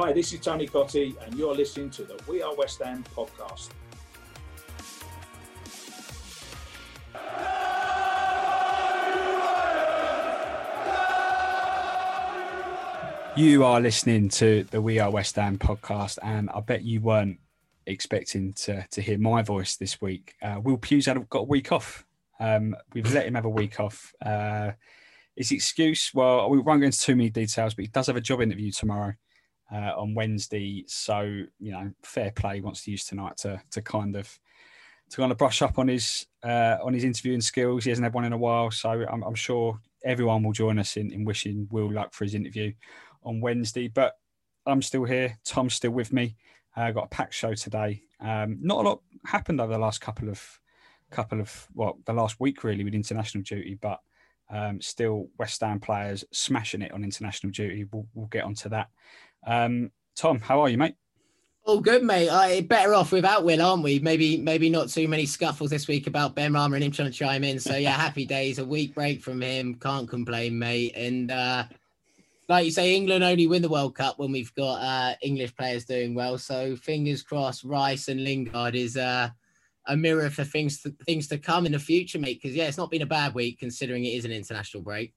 [0.00, 3.70] Hi, this is Tony Cotti, and you're listening to the We Are West Ham podcast.
[13.36, 17.40] You are listening to the We Are West Ham podcast, and I bet you weren't
[17.86, 20.36] expecting to, to hear my voice this week.
[20.40, 22.06] Uh, Will Hughes had got a week off.
[22.38, 24.14] Um, we've let him have a week off.
[24.24, 24.70] Uh,
[25.34, 28.20] his excuse, well, we won't go into too many details, but he does have a
[28.20, 29.14] job interview tomorrow
[29.72, 30.84] uh, on Wednesday.
[30.86, 31.20] So
[31.58, 32.60] you know, fair play.
[32.60, 34.38] Wants to use tonight to to kind of
[35.10, 37.84] to kind of brush up on his uh, on his interviewing skills.
[37.84, 40.96] He hasn't had one in a while, so I'm, I'm sure everyone will join us
[40.96, 42.72] in, in wishing Will luck for his interview
[43.24, 43.88] on Wednesday.
[43.88, 44.14] But
[44.66, 45.38] I'm still here.
[45.44, 46.36] Tom's still with me.
[46.76, 48.02] I uh, got a packed show today.
[48.20, 50.60] Um, not a lot happened over the last couple of
[51.10, 54.00] couple of well, the last week really with international duty, but
[54.50, 57.86] um, still West Ham players smashing it on international duty.
[57.90, 58.88] We'll, we'll get onto that.
[59.46, 60.94] Um, Tom, how are you, mate?
[61.64, 62.30] All good, mate.
[62.30, 63.98] I better off without Will, aren't we?
[63.98, 67.44] Maybe, maybe not too many scuffles this week about Benrahma and him trying to chime
[67.44, 67.60] in.
[67.60, 68.58] So yeah, happy days.
[68.58, 69.74] A week break from him.
[69.74, 70.94] Can't complain, mate.
[70.96, 71.64] And uh,
[72.48, 75.84] like you say, England only win the World Cup when we've got uh, English players
[75.84, 76.38] doing well.
[76.38, 79.28] So fingers crossed, Rice and Lingard is uh,
[79.86, 82.40] a mirror for things to, things to come in the future, mate.
[82.42, 85.12] Because yeah, it's not been a bad week considering it is an international break.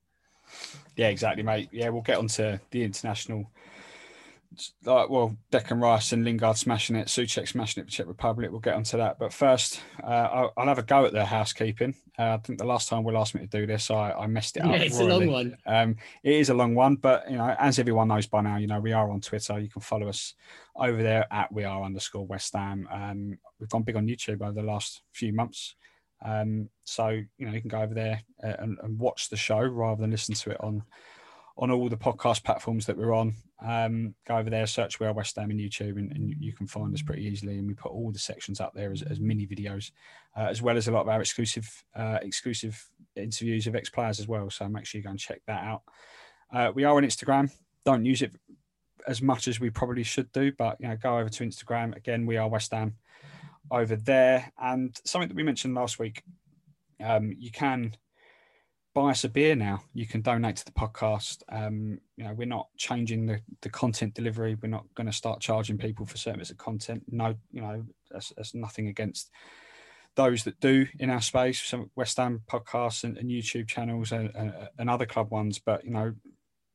[0.98, 1.70] Yeah, exactly, mate.
[1.72, 3.50] Yeah, we'll get onto the international
[4.86, 8.52] like well, Declan Rice and Lingard smashing it, Souček smashing it for Czech Republic.
[8.52, 11.96] We'll get onto that, but first, uh, I'll, I'll, have a go at their housekeeping.
[12.20, 14.58] Uh, I think the last time Will asked me to do this, I, I messed
[14.58, 14.82] it yeah, up.
[14.82, 15.12] It's royally.
[15.12, 15.58] a long one.
[15.66, 18.68] Um, it is a long one, but you know, as everyone knows by now, you
[18.68, 19.60] know, we are on Twitter.
[19.60, 20.34] You can follow us
[20.76, 22.88] over there at we are underscore West Ham.
[22.92, 25.76] Um, we've gone big on YouTube over the last few months.
[26.24, 29.62] Um, so you know, you can go over there uh, and, and watch the show
[29.62, 30.84] rather than listen to it on
[31.58, 33.34] on all the podcast platforms that we're on.
[33.64, 36.66] Um, go over there, search We Are West Ham in YouTube, and, and, you can
[36.66, 37.58] find us pretty easily.
[37.58, 39.92] And we put all the sections up there as, as mini videos,
[40.36, 42.84] uh, as well as a lot of our exclusive uh, exclusive
[43.16, 44.50] interviews of ex players as well.
[44.50, 45.84] So make sure you go and check that out.
[46.52, 47.52] Uh, we are on Instagram.
[47.86, 48.34] Don't use it
[49.08, 52.26] as much as we probably should do, but you know, go over to Instagram again.
[52.26, 52.96] We are West Ham
[53.70, 56.24] over there, and something that we mentioned last week.
[57.04, 57.96] Um, you can
[58.94, 59.84] buy us a beer now.
[59.94, 61.44] You can donate to the podcast.
[61.50, 64.58] Um, you know, we're not changing the, the content delivery.
[64.62, 67.04] We're not going to start charging people for certain bits of content.
[67.10, 69.32] No, you know, that's, that's nothing against
[70.16, 74.30] those that do in our space, some West Ham podcasts and, and YouTube channels and,
[74.36, 75.58] and, and other club ones.
[75.58, 76.14] But, you know,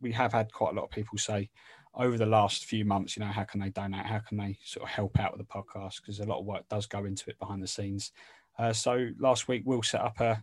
[0.00, 1.50] we have had quite a lot of people say
[1.94, 4.06] over the last few months, you know, how can they donate?
[4.06, 5.96] How can they sort of help out with the podcast?
[6.00, 8.12] Because a lot of work does go into it behind the scenes.
[8.58, 10.42] Uh, so last week we'll set up a,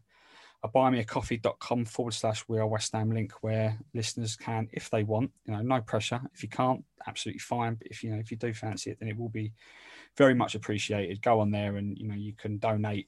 [0.63, 5.30] a buymeacoffee.com forward slash we are West Ham link where listeners can, if they want,
[5.45, 6.21] you know, no pressure.
[6.33, 7.75] If you can't, absolutely fine.
[7.75, 9.51] But if you know, if you do fancy it, then it will be
[10.18, 11.21] very much appreciated.
[11.21, 13.07] Go on there and you know you can donate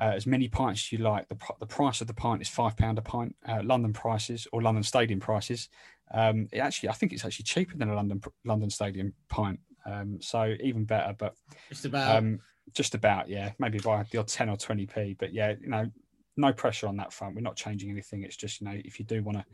[0.00, 1.28] uh, as many pints as you like.
[1.28, 3.34] The, the price of the pint is five pound a pint.
[3.46, 5.70] Uh, London prices or London Stadium prices.
[6.12, 9.58] Um, it actually, I think it's actually cheaper than a London London Stadium pint.
[9.86, 11.14] Um, so even better.
[11.18, 11.34] But
[11.70, 12.40] just about, um,
[12.74, 15.16] just about, yeah, maybe by the odd ten or twenty p.
[15.18, 15.90] But yeah, you know,
[16.38, 17.34] no pressure on that front.
[17.34, 18.22] We're not changing anything.
[18.22, 19.44] It's just you know if you do want to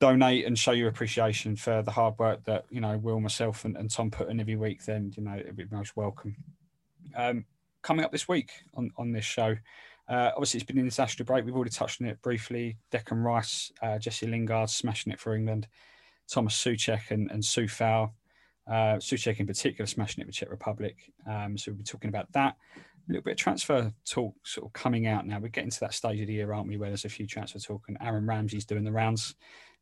[0.00, 3.76] donate and show your appreciation for the hard work that you know Will, myself, and,
[3.76, 6.36] and Tom put in every week, then you know it'd be most welcome.
[7.16, 7.44] Um,
[7.82, 9.56] coming up this week on on this show.
[10.08, 11.44] Uh, obviously, it's been an international break.
[11.44, 12.76] We've already touched on it briefly.
[12.90, 15.68] Declan Rice, uh, Jesse Lingard smashing it for England.
[16.28, 18.10] Thomas Soucek and, and Coufal.
[18.66, 20.96] Uh, Soucek in particular smashing it with Czech Republic.
[21.28, 22.56] Um, so we'll be talking about that.
[23.08, 25.40] A little bit of transfer talk sort of coming out now.
[25.40, 27.58] We're getting to that stage of the year, aren't we, where there's a few transfer
[27.58, 29.34] talk and Aaron Ramsey's doing the rounds,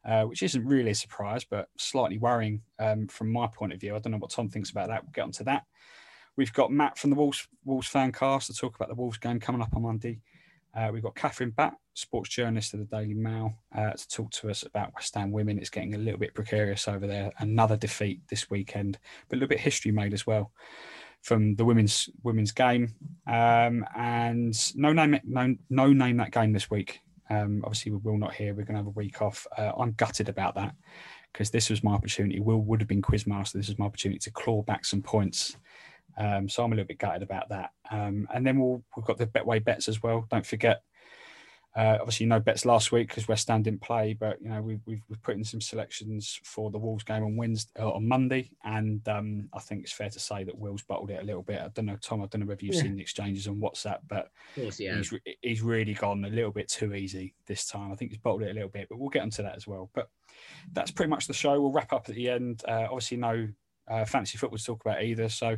[0.07, 3.95] uh, which isn't really a surprise, but slightly worrying um, from my point of view.
[3.95, 5.03] I don't know what Tom thinks about that.
[5.03, 5.65] We'll get onto that.
[6.37, 9.39] We've got Matt from the Wolves, Wolves fan cast to talk about the Wolves game
[9.39, 10.21] coming up on Monday.
[10.75, 14.49] Uh, we've got Kathryn Batte, sports journalist of the Daily Mail, uh, to talk to
[14.49, 15.59] us about West Ham women.
[15.59, 17.33] It's getting a little bit precarious over there.
[17.39, 20.53] Another defeat this weekend, but a little bit history made as well
[21.23, 22.95] from the women's women's game.
[23.27, 27.01] Um, and no name, no no name that game this week.
[27.29, 28.55] Um, obviously, we will not hear.
[28.55, 29.47] We're going to have a week off.
[29.57, 30.75] Uh, I'm gutted about that
[31.33, 32.41] because this was my opportunity.
[32.41, 33.53] Will would have been quizmaster.
[33.53, 35.57] This is my opportunity to claw back some points
[36.21, 37.71] um, so I'm a little bit gutted about that.
[37.91, 40.27] Um, and then we'll, we've got the Betway bets as well.
[40.31, 40.83] Don't forget,
[41.81, 44.83] uh, obviously no bets last week because West Ham didn't play, but you know we've,
[44.85, 48.51] we've, we've put in some selections for the Wolves game on Wednesday uh, on Monday,
[48.65, 51.59] and um, I think it's fair to say that Will's bottled it a little bit.
[51.59, 52.21] I don't know, Tom.
[52.21, 52.83] I don't know whether you've yeah.
[52.83, 54.97] seen the exchanges on WhatsApp, but course, yeah.
[54.97, 57.91] he's he's really gone a little bit too easy this time.
[57.91, 59.89] I think he's bottled it a little bit, but we'll get onto that as well.
[59.95, 60.11] But
[60.75, 61.59] that's pretty much the show.
[61.59, 62.63] We'll wrap up at the end.
[62.69, 63.49] Uh, obviously, no
[63.89, 65.57] uh, fancy football to talk about either, so.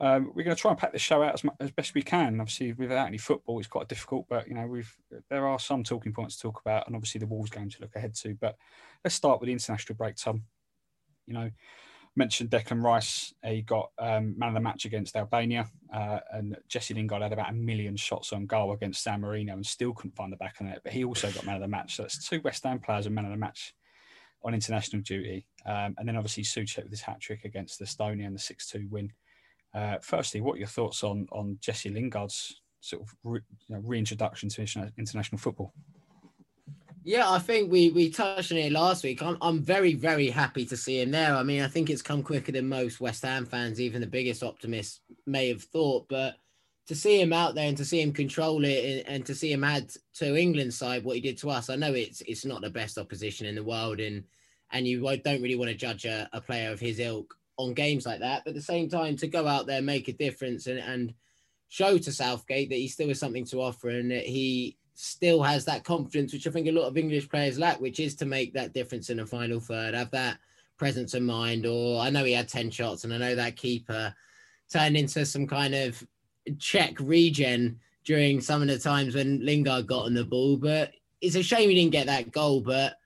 [0.00, 2.02] Um, we're going to try and pack this show out as, much, as best we
[2.02, 2.40] can.
[2.40, 4.26] Obviously, without any football, it's quite difficult.
[4.28, 4.92] But you know, we've
[5.28, 7.94] there are some talking points to talk about, and obviously the Wolves game to look
[7.94, 8.34] ahead to.
[8.34, 8.56] But
[9.04, 10.16] let's start with the international break.
[10.16, 10.44] Tom,
[11.26, 11.50] you know,
[12.16, 13.34] mentioned Declan Rice.
[13.44, 17.50] He got um, man of the match against Albania, uh, and Jesse Lingard had about
[17.50, 20.66] a million shots on goal against San Marino, and still couldn't find the back of
[20.66, 20.80] it.
[20.82, 21.96] But he also got man of the match.
[21.96, 23.74] So that's two West Ham players and man of the match
[24.42, 25.46] on international duty.
[25.66, 29.12] Um, and then obviously Soucek with his hat trick against Estonia and the six-two win.
[29.74, 33.82] Uh, firstly, what are your thoughts on on Jesse Lingard's sort of re, you know,
[33.84, 35.72] reintroduction to international football?
[37.02, 39.22] Yeah, I think we we touched on it last week.
[39.22, 41.34] I'm I'm very very happy to see him there.
[41.34, 44.42] I mean, I think it's come quicker than most West Ham fans, even the biggest
[44.42, 46.08] optimists may have thought.
[46.08, 46.36] But
[46.88, 49.52] to see him out there and to see him control it and, and to see
[49.52, 52.60] him add to England's side what he did to us, I know it's it's not
[52.60, 54.24] the best opposition in the world, and
[54.72, 57.34] and you don't really want to judge a, a player of his ilk
[57.64, 58.42] on games like that.
[58.44, 61.14] But at the same time, to go out there, make a difference, and, and
[61.68, 65.64] show to Southgate that he still has something to offer and that he still has
[65.64, 68.52] that confidence, which I think a lot of English players lack, which is to make
[68.52, 70.38] that difference in the final third, have that
[70.76, 71.64] presence of mind.
[71.64, 74.14] Or I know he had 10 shots, and I know that keeper
[74.70, 76.06] turned into some kind of
[76.58, 80.56] Czech regen during some of the times when Lingard got on the ball.
[80.56, 82.60] But it's a shame he didn't get that goal.
[82.60, 82.96] But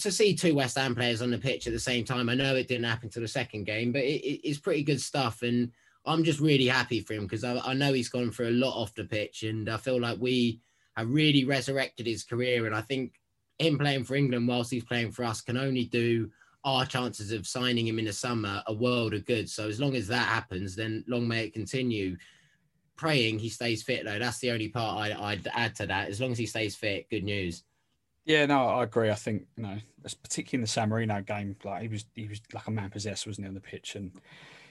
[0.00, 2.54] to see two West Ham players on the pitch at the same time, I know
[2.54, 5.42] it didn't happen to the second game, but it, it, it's pretty good stuff.
[5.42, 5.72] And
[6.06, 8.80] I'm just really happy for him because I, I, know he's gone through a lot
[8.80, 10.60] off the pitch, and I feel like we
[10.96, 12.66] have really resurrected his career.
[12.66, 13.20] And I think
[13.58, 16.30] him playing for England whilst he's playing for us can only do
[16.64, 19.48] our chances of signing him in the summer a world of good.
[19.48, 22.16] So as long as that happens, then long may it continue.
[22.96, 24.18] Praying he stays fit though.
[24.18, 26.08] That's the only part I, I'd add to that.
[26.08, 27.64] As long as he stays fit, good news.
[28.28, 29.10] Yeah, no, I agree.
[29.10, 29.78] I think you know,
[30.22, 33.26] particularly in the San Marino game, like he was, he was like a man possessed,
[33.26, 34.12] wasn't he, on the pitch, and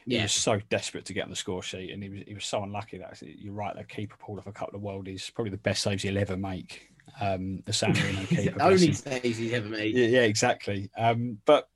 [0.05, 0.19] yeah.
[0.19, 2.45] he was so desperate to get on the score sheet, and he was, he was
[2.45, 3.75] so unlucky that you're right.
[3.75, 6.87] The keeper pulled off a couple of worldies, probably the best saves he'll ever make.
[7.19, 9.95] Um, the San Marino keeper, the only saves he's ever made.
[9.95, 10.91] Yeah, yeah exactly.
[10.95, 11.67] Um, but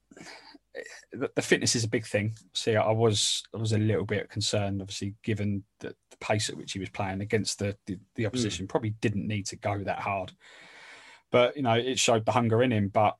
[1.13, 2.35] the, the, fitness is a big thing.
[2.53, 6.57] See, I was, I was a little bit concerned, obviously, given the, the pace at
[6.57, 8.67] which he was playing against the, the, the opposition.
[8.67, 8.69] Mm.
[8.69, 10.31] Probably didn't need to go that hard
[11.31, 12.89] but you know it showed the hunger in him.
[12.89, 13.17] But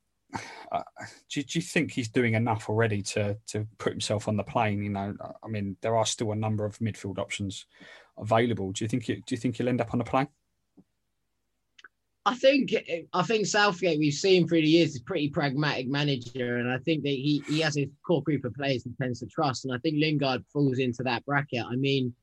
[0.72, 0.84] uh,
[1.30, 4.84] do, do, you think he's doing enough already to to put himself on the plane?
[4.84, 7.66] You know, I mean, there are still a number of midfield options
[8.18, 8.72] available.
[8.72, 9.06] Do you think?
[9.06, 10.28] do you think he'll end up on the plane?
[12.24, 12.72] I think
[13.14, 16.78] I think Southgate we've seen through the years is a pretty pragmatic manager, and I
[16.78, 19.74] think that he he has a core group of players he tends to trust, and
[19.74, 21.66] I think Lingard falls into that bracket.
[21.66, 22.14] I mean,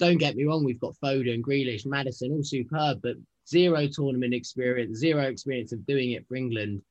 [0.00, 3.16] don't get me wrong, we've got Foden, Grealish, Maddison, all superb, but
[3.48, 6.82] zero tournament experience, zero experience of doing it for England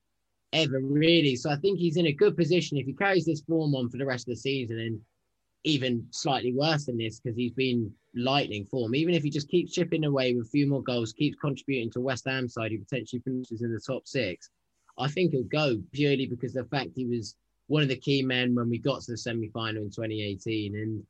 [0.53, 1.35] ever really.
[1.35, 3.97] So I think he's in a good position if he carries this form on for
[3.97, 5.01] the rest of the season and
[5.63, 8.95] even slightly worse than this because he's been lightning form.
[8.95, 12.01] Even if he just keeps chipping away with a few more goals, keeps contributing to
[12.01, 14.49] West Ham side, he potentially finishes in the top six.
[14.97, 17.35] I think he'll go purely because the fact he was
[17.67, 20.75] one of the key men when we got to the semi final in 2018.
[20.75, 21.03] And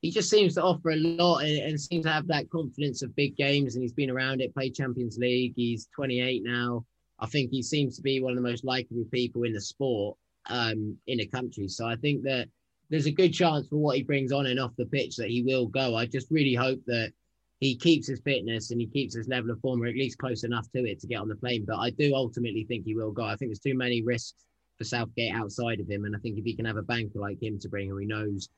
[0.00, 3.16] he just seems to offer a lot and, and seems to have that confidence of
[3.16, 3.74] big games.
[3.74, 5.54] And he's been around it, played Champions League.
[5.56, 6.84] He's 28 now.
[7.18, 10.16] I think he seems to be one of the most likable people in the sport
[10.46, 11.66] um, in the country.
[11.66, 12.48] So I think that
[12.90, 15.42] there's a good chance for what he brings on and off the pitch that he
[15.42, 15.96] will go.
[15.96, 17.12] I just really hope that
[17.58, 20.44] he keeps his fitness and he keeps his level of form, or at least close
[20.44, 21.64] enough to it to get on the plane.
[21.66, 23.24] But I do ultimately think he will go.
[23.24, 24.44] I think there's too many risks
[24.78, 27.42] for Southgate outside of him, and I think if he can have a banker like
[27.42, 28.48] him to bring, who he knows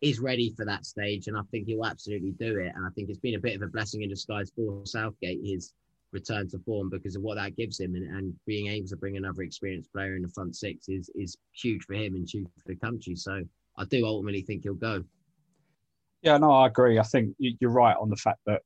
[0.00, 2.72] is ready for that stage, and I think he'll absolutely do it.
[2.74, 5.72] And I think it's been a bit of a blessing in disguise for Southgate his
[6.12, 9.16] return to form because of what that gives him, and, and being able to bring
[9.16, 12.68] another experienced player in the front six is is huge for him and huge for
[12.68, 13.14] the country.
[13.14, 13.42] So
[13.76, 15.04] I do ultimately think he'll go.
[16.22, 16.98] Yeah, no, I agree.
[16.98, 18.62] I think you're right on the fact that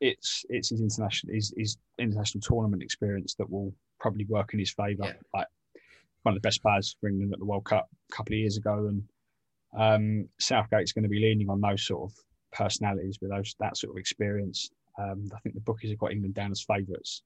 [0.00, 4.72] it's it's his international his, his international tournament experience that will probably work in his
[4.72, 5.04] favour.
[5.04, 5.12] Yeah.
[5.32, 5.46] Like
[6.22, 8.56] one of the best players for England at the World Cup a couple of years
[8.56, 9.02] ago, and
[9.76, 12.16] um, Southgate's going to be leaning on those sort of
[12.52, 14.70] personalities with those that sort of experience.
[14.98, 17.22] Um, I think the bookies have got England down as favourites,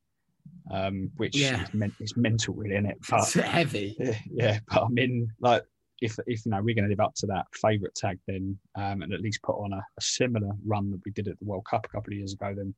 [0.70, 1.62] um, which Yeah.
[1.62, 2.98] is, men- is mental, really, isn't it?
[3.10, 3.96] But It's heavy.
[4.30, 5.62] yeah, but I mean, like,
[6.00, 9.02] if if you know we're going to live up to that favourite tag, then um,
[9.02, 11.66] and at least put on a, a similar run that we did at the World
[11.68, 12.74] Cup a couple of years ago, then.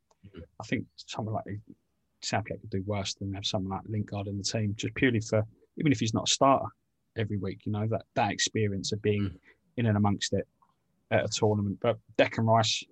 [0.61, 1.45] I think someone like
[2.23, 5.43] Southgate could do worse than have someone like Lingard in the team, just purely for
[5.79, 6.67] even if he's not a starter
[7.17, 9.39] every week, you know that that experience of being Mhm.
[9.77, 10.47] In and amongst it
[11.11, 11.79] at a tournament.
[11.81, 12.85] But Declan Rice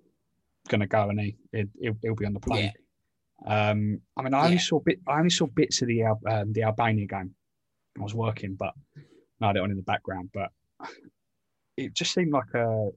[0.67, 2.71] going to go and he it, he'll, he'll be on the plane.
[3.45, 4.61] Um, I mean, I only Yeah.
[4.61, 4.99] saw bit.
[5.07, 7.33] I only saw bits of the um, the Albania game.
[7.97, 8.73] I was working, but
[9.41, 10.29] I had it on in the background.
[10.33, 10.51] But
[11.77, 12.89] it just seemed like a,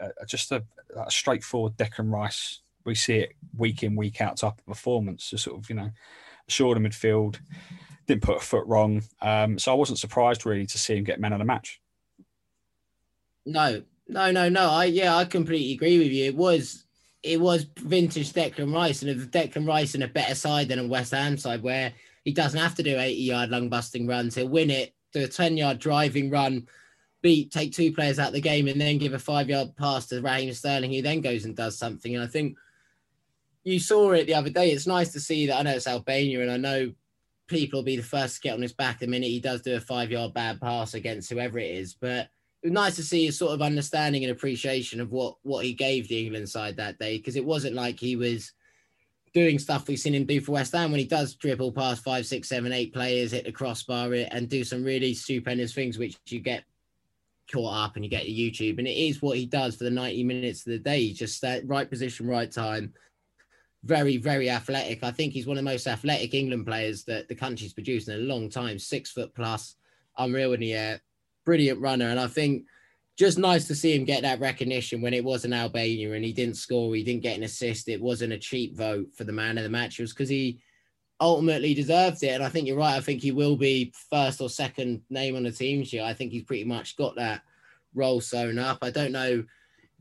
[0.00, 0.64] a just a,
[0.96, 2.60] a straightforward Declan Rice.
[2.84, 5.28] We see it week in week out type of performance.
[5.30, 5.90] Just sort of you know,
[6.48, 7.38] assured of midfield,
[8.06, 9.02] didn't put a foot wrong.
[9.20, 11.80] Um, so I wasn't surprised really to see him get man of the match.
[13.48, 14.70] No, no, no, no.
[14.70, 16.26] I yeah, I completely agree with you.
[16.26, 16.84] It was
[17.22, 20.86] it was vintage Declan Rice, and if Declan Rice in a better side than a
[20.86, 21.92] West Ham side where
[22.24, 25.28] he doesn't have to do 80 yard lung busting runs, he'll win it, do a
[25.28, 26.68] 10 yard driving run,
[27.22, 30.06] beat, take two players out of the game, and then give a five yard pass
[30.06, 32.14] to Raheem Sterling, who then goes and does something.
[32.14, 32.56] And I think
[33.64, 34.70] you saw it the other day.
[34.70, 36.92] It's nice to see that I know it's Albania, and I know
[37.46, 39.74] people will be the first to get on his back the minute he does do
[39.74, 41.94] a five yard bad pass against whoever it is.
[41.94, 42.28] But
[42.64, 46.24] nice to see his sort of understanding and appreciation of what what he gave the
[46.24, 48.52] England side that day because it wasn't like he was
[49.32, 52.26] doing stuff we've seen him do for West Ham when he does dribble past five,
[52.26, 56.16] six, seven, eight players, hit the crossbar eh, and do some really stupendous things which
[56.26, 56.64] you get
[57.52, 58.78] caught up and you get to YouTube.
[58.78, 61.12] And it is what he does for the 90 minutes of the day.
[61.12, 62.92] Just that right position, right time.
[63.84, 65.04] Very, very athletic.
[65.04, 68.14] I think he's one of the most athletic England players that the country's produced in
[68.14, 68.78] a long time.
[68.78, 69.76] Six foot plus,
[70.16, 71.00] unreal in the air,
[71.48, 72.08] brilliant runner.
[72.10, 72.66] And I think
[73.16, 76.30] just nice to see him get that recognition when it was an Albania and he
[76.34, 77.88] didn't score, he didn't get an assist.
[77.88, 79.98] It wasn't a cheap vote for the man of the match.
[79.98, 80.60] It was because he
[81.18, 82.32] ultimately deserved it.
[82.34, 82.96] And I think you're right.
[82.96, 86.02] I think he will be first or second name on the team sheet.
[86.02, 87.40] I think he's pretty much got that
[87.94, 88.80] role sewn up.
[88.82, 89.42] I don't know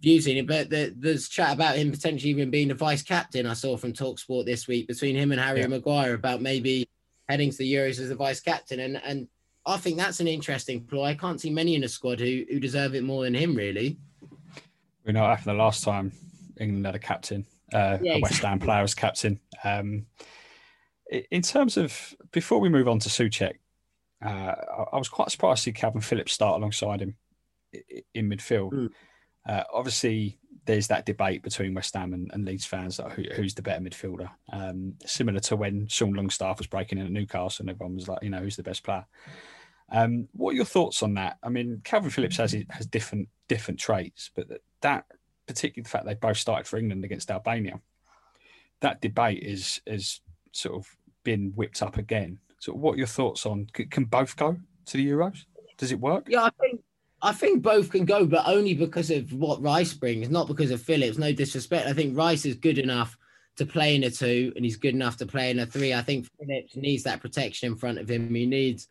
[0.03, 3.45] if you've it, but there- there's chat about him potentially even being the vice captain.
[3.47, 5.67] I saw from Talksport this week between him and Harry Yeah.
[5.67, 6.89] Maguire about maybe
[7.29, 8.81] heading to the Euros as the vice captain.
[8.81, 9.29] And and
[9.67, 11.05] I think that's an interesting ploy.
[11.05, 13.97] I can't see many in the squad who who deserve it more than him, really.
[15.05, 16.12] We know after the last time
[16.59, 19.39] England had a captain, uh, Yeah, a West Ham player as captain.
[19.63, 20.05] Um,
[21.31, 23.55] in terms of before we move on to Soucek,
[24.25, 24.55] uh,
[24.91, 27.15] I, was quite surprised to see Calvin Phillips start alongside him
[28.13, 28.71] in midfield.
[28.74, 28.89] Mm.
[29.47, 33.62] Uh, obviously, there's that debate between West Ham and, and Leeds fans who, who's the
[33.62, 34.29] better midfielder.
[34.51, 38.21] Um, similar to when Sean Longstaff was breaking in at Newcastle, and everyone was like,
[38.21, 39.05] you know, who's the best player.
[39.89, 41.38] Um, what are your thoughts on that?
[41.41, 44.48] I mean, Calvin Phillips has has different different traits, but
[44.82, 45.06] that-
[45.48, 47.79] particularly the fact they both started for England against Albania,
[48.82, 50.88] that debate is is sort of
[51.24, 52.39] been whipped up again.
[52.60, 55.46] So, what are your thoughts on can both go to the Euros?
[55.77, 56.27] Does it work?
[56.27, 56.82] Yeah, I think
[57.22, 60.82] I think both can go, but only because of what Rice brings, not because of
[60.82, 61.17] Phillips.
[61.17, 61.88] No disrespect.
[61.88, 63.17] I think Rice is good enough
[63.56, 65.94] to play in a two, and he's good enough to play in a three.
[65.94, 68.34] I think Phillips needs that protection in front of him.
[68.36, 68.88] He needs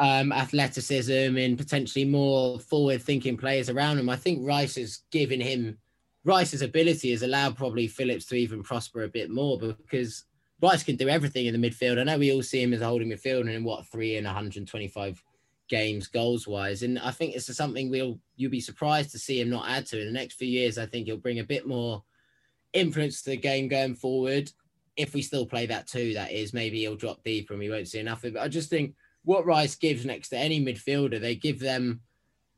[0.00, 4.08] um, athleticism and potentially more forward-thinking players around him.
[4.08, 5.78] I think Rice has given him
[6.24, 10.24] Rice's ability has allowed probably Phillips to even prosper a bit more because
[10.60, 11.98] Rice can do everything in the midfield.
[11.98, 14.26] I know we all see him as a holding midfielder and in what three and
[14.26, 15.22] 125
[15.68, 16.82] games goals wise.
[16.82, 20.00] And I think it's something we'll you'll be surprised to see him not add to
[20.00, 20.76] in the next few years.
[20.76, 22.02] I think he'll bring a bit more
[22.74, 24.52] influence to the game going forward.
[24.96, 27.88] If we still play that too, that is, maybe he'll drop deeper and we won't
[27.88, 28.34] see enough of it.
[28.34, 32.00] But I just think what Rice gives next to any midfielder, they give them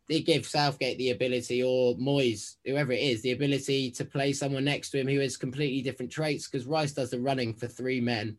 [0.08, 4.64] they give Southgate the ability, or Moyes, whoever it is, the ability to play someone
[4.64, 6.48] next to him who has completely different traits.
[6.48, 8.36] Because Rice does the running for three men.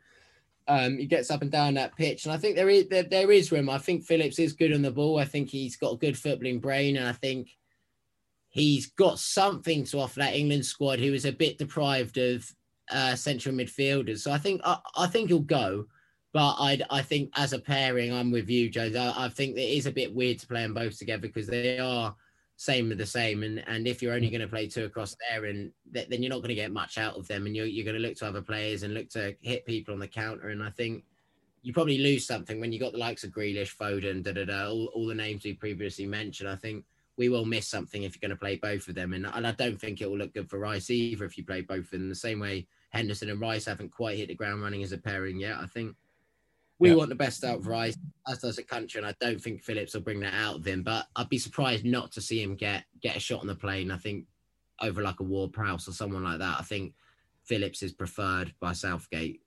[0.67, 3.31] Um, he gets up and down that pitch, and I think there is there, there
[3.31, 3.69] is room.
[3.69, 5.19] I think Phillips is good on the ball.
[5.19, 7.49] I think he's got a good footballing brain, and I think
[8.49, 12.49] he's got something to offer that England squad, who is a bit deprived of
[12.91, 14.19] uh, central midfielders.
[14.19, 15.87] So I think I, I think he'll go.
[16.33, 18.91] But I, I think as a pairing, I'm with you, Joe.
[18.95, 21.77] I, I think it is a bit weird to play them both together because they
[21.77, 22.15] are
[22.55, 23.43] same with the same.
[23.43, 26.31] And and if you're only going to play two across there, and th- then you're
[26.31, 28.27] not going to get much out of them, and you're you're going to look to
[28.27, 30.49] other players and look to hit people on the counter.
[30.49, 31.03] And I think
[31.61, 34.69] you probably lose something when you got the likes of Grealish, Foden, da da da,
[34.69, 36.49] all, all the names we previously mentioned.
[36.49, 36.83] I think
[37.15, 39.51] we will miss something if you're going to play both of them, and, and I
[39.51, 42.15] don't think it will look good for Rice either if you play both in the
[42.15, 42.65] same way.
[42.89, 45.57] Henderson and Rice haven't quite hit the ground running as a pairing yet.
[45.57, 45.95] I think
[46.83, 46.95] we yeah.
[46.95, 47.95] want the best out of Rice,
[48.27, 50.83] as does the country, and I don't think Phillips will bring that out of him.
[50.83, 53.89] But I'd be surprised not to see him get get a shot on the plane.
[53.89, 54.25] I think
[54.81, 56.57] over like a Ward Prowse or someone like that.
[56.59, 56.93] I think
[57.45, 59.39] Phillips is preferred by Southgate.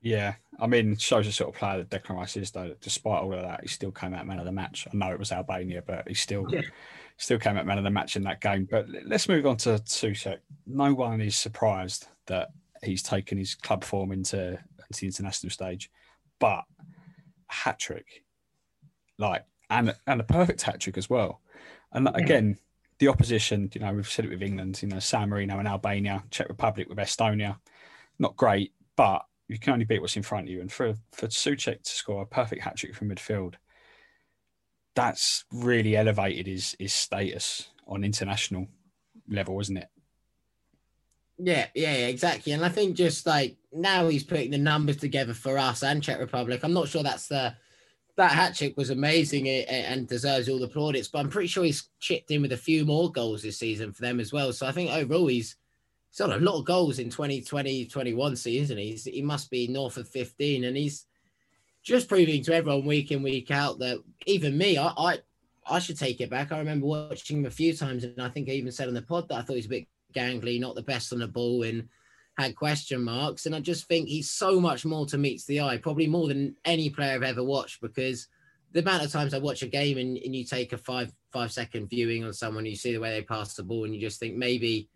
[0.00, 2.50] Yeah, I mean, shows the sort of player that Declan Rice is.
[2.50, 4.88] Though, despite all of that, he still came out man of the match.
[4.90, 6.62] I know it was Albania, but he still yeah.
[7.18, 8.66] still came out man of the match in that game.
[8.70, 10.38] But let's move on to Soucek.
[10.66, 12.48] No one is surprised that
[12.82, 14.52] he's taken his club form into,
[14.88, 15.90] into the international stage
[16.42, 16.64] but
[17.46, 18.24] hat trick,
[19.16, 21.40] like and and a perfect hat trick as well.
[21.92, 22.58] And again,
[22.98, 26.24] the opposition, you know, we've said it with England, you know, San Marino and Albania,
[26.30, 27.58] Czech Republic with Estonia,
[28.18, 30.60] not great, but you can only beat what's in front of you.
[30.60, 33.54] And for for Soucek to score a perfect hat trick from midfield,
[34.96, 38.66] that's really elevated his his status on international
[39.28, 39.88] level, isn't it?
[41.38, 42.52] Yeah, yeah, exactly.
[42.52, 46.18] And I think just like now he's putting the numbers together for us and Czech
[46.20, 46.60] Republic.
[46.62, 47.54] I'm not sure that's the
[48.16, 51.48] that hat trick was amazing eh, eh, and deserves all the plaudits, but I'm pretty
[51.48, 54.52] sure he's chipped in with a few more goals this season for them as well.
[54.52, 55.56] So I think overall he's
[56.10, 58.78] he's got a lot of goals in 2020 21 season.
[58.78, 61.06] He's he must be north of 15 and he's
[61.82, 65.18] just proving to everyone week in, week out that even me, I, I
[65.66, 66.52] I should take it back.
[66.52, 69.02] I remember watching him a few times, and I think I even said on the
[69.02, 71.62] pod that I thought he was a bit gangly, not the best on the ball,
[71.62, 71.88] and
[72.38, 73.46] had question marks.
[73.46, 76.56] And I just think he's so much more to meets the eye, probably more than
[76.64, 78.28] any player I've ever watched, because
[78.72, 81.52] the amount of times I watch a game and, and you take a five five
[81.52, 84.20] second viewing on someone, you see the way they pass the ball, and you just
[84.20, 84.88] think maybe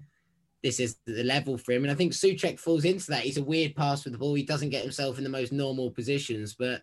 [0.63, 1.85] this is the level for him.
[1.85, 3.23] And I think Soucek falls into that.
[3.23, 4.35] He's a weird pass with the ball.
[4.35, 6.83] He doesn't get himself in the most normal positions, but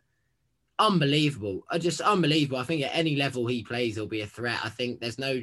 [0.79, 1.63] unbelievable.
[1.69, 2.59] I just unbelievable.
[2.59, 4.59] I think at any level he plays, he'll be a threat.
[4.63, 5.41] I think there's no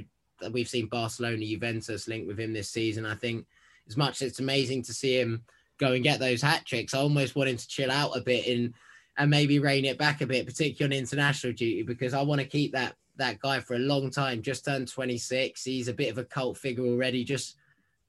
[0.52, 3.06] we've seen Barcelona, Juventus linked with him this season.
[3.06, 3.46] I think
[3.88, 5.44] as much as it's amazing to see him
[5.78, 8.46] go and get those hat tricks, I almost want him to chill out a bit
[8.46, 8.74] and
[9.16, 12.46] and maybe rein it back a bit, particularly on international duty, because I want to
[12.46, 14.42] keep that that guy for a long time.
[14.42, 15.62] Just turned 26.
[15.62, 17.22] He's a bit of a cult figure already.
[17.22, 17.56] Just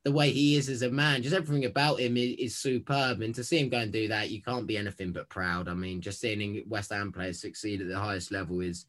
[0.04, 3.22] the way he is as a man, just everything about him is, is, superb.
[3.22, 5.68] And to see him go and do that, you can't be anything but proud.
[5.68, 8.86] I mean, just seeing West Ham players succeed at the highest level is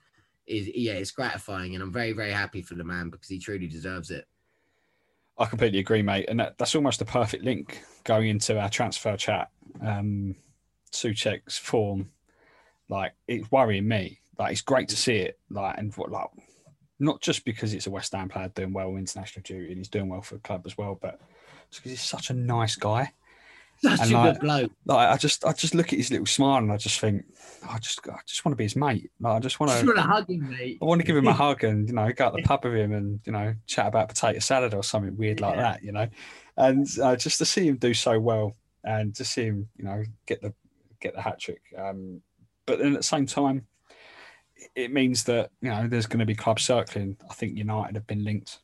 [0.46, 3.66] is yeah, it's gratifying, and I'm very very happy for the man because he truly
[3.66, 4.26] deserves it.
[5.38, 9.16] I completely agree, mate, and that, that's almost the perfect link going into our transfer
[9.16, 9.50] chat.
[9.80, 10.36] Um,
[10.92, 12.10] Soucek's form,
[12.88, 14.20] like it's worrying me.
[14.38, 16.28] Like it's great to see it, like and what like
[16.98, 19.88] not just because it's a West Ham player doing well in international duty and he's
[19.88, 21.20] doing well for the club as well, but
[21.70, 23.12] because he's such a nice guy.
[23.82, 24.72] Such and a like, good bloke.
[24.84, 27.24] Like I just, I just look at his little smile and I just think,
[27.68, 29.10] I just, I just want to be his mate.
[29.20, 30.78] Like, I just want to, want to hug him, mate.
[30.80, 32.74] I want to give him a hug and you know, go out the pub with
[32.74, 36.08] him and you know, chat about potato salad or something weird like that, you know.
[36.56, 40.04] And uh, just to see him do so well and to see him, you know,
[40.26, 40.52] get the
[41.00, 41.62] get the hat trick.
[41.76, 42.22] Um,
[42.66, 43.66] but then at the same time,
[44.74, 47.16] it means that you know there's going to be club circling.
[47.28, 48.60] I think United have been linked,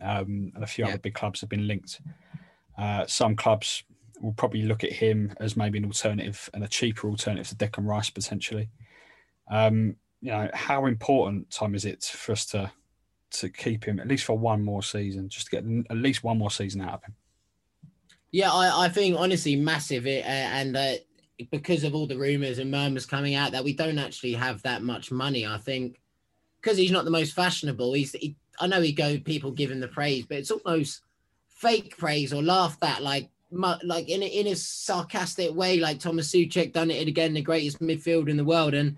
[0.00, 0.92] um, and a few yeah.
[0.92, 2.00] other big clubs have been linked.
[2.78, 3.84] Uh, some clubs
[4.22, 7.86] we'll probably look at him as maybe an alternative and a cheaper alternative to Declan
[7.86, 8.70] Rice potentially.
[9.50, 12.70] Um, you know, how important time is it for us to
[13.32, 16.38] to keep him at least for one more season, just to get at least one
[16.38, 17.14] more season out of him?
[18.30, 20.92] Yeah, I, I think honestly massive, it, uh, and uh,
[21.50, 24.82] because of all the rumors and murmurs coming out that we don't actually have that
[24.82, 26.00] much money, I think
[26.60, 27.92] because he's not the most fashionable.
[27.92, 31.02] He's he, I know he go people give him the praise, but it's almost
[31.48, 36.30] fake praise or laughed at like like in a, in a sarcastic way, like Thomas
[36.30, 38.96] Soucek done it again, the greatest midfield in the world, and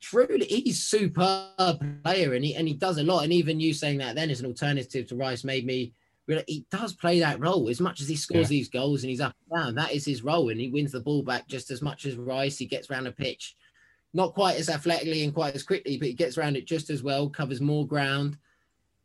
[0.00, 3.24] truly he's superb player, and he and he does a lot.
[3.24, 5.92] And even you saying that then as an alternative to Rice made me
[6.26, 8.56] really he does play that role as much as he scores yeah.
[8.58, 9.74] these goals and he's up and down.
[9.74, 12.58] That is his role, and he wins the ball back just as much as Rice.
[12.58, 13.56] He gets around the pitch
[14.14, 17.02] not quite as athletically and quite as quickly, but he gets around it just as
[17.02, 18.36] well, covers more ground.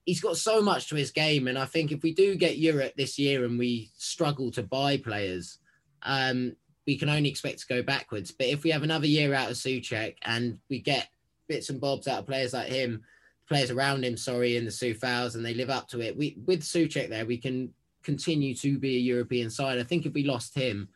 [0.08, 2.94] He's got so much to his game, and I think if we do get Europe
[2.96, 5.60] this year and we struggle to buy players,
[6.04, 6.56] um,
[6.88, 8.32] we can only expect to go backwards.
[8.32, 11.10] But if we have another year out of Souček and we get
[11.50, 13.04] bits and bobs out of players like him,
[13.50, 16.62] players around him, sorry, in the Coufals, and they live up to it, we with
[16.62, 19.78] Souček there, we can continue to be a European side.
[19.78, 20.88] I think if we lost him,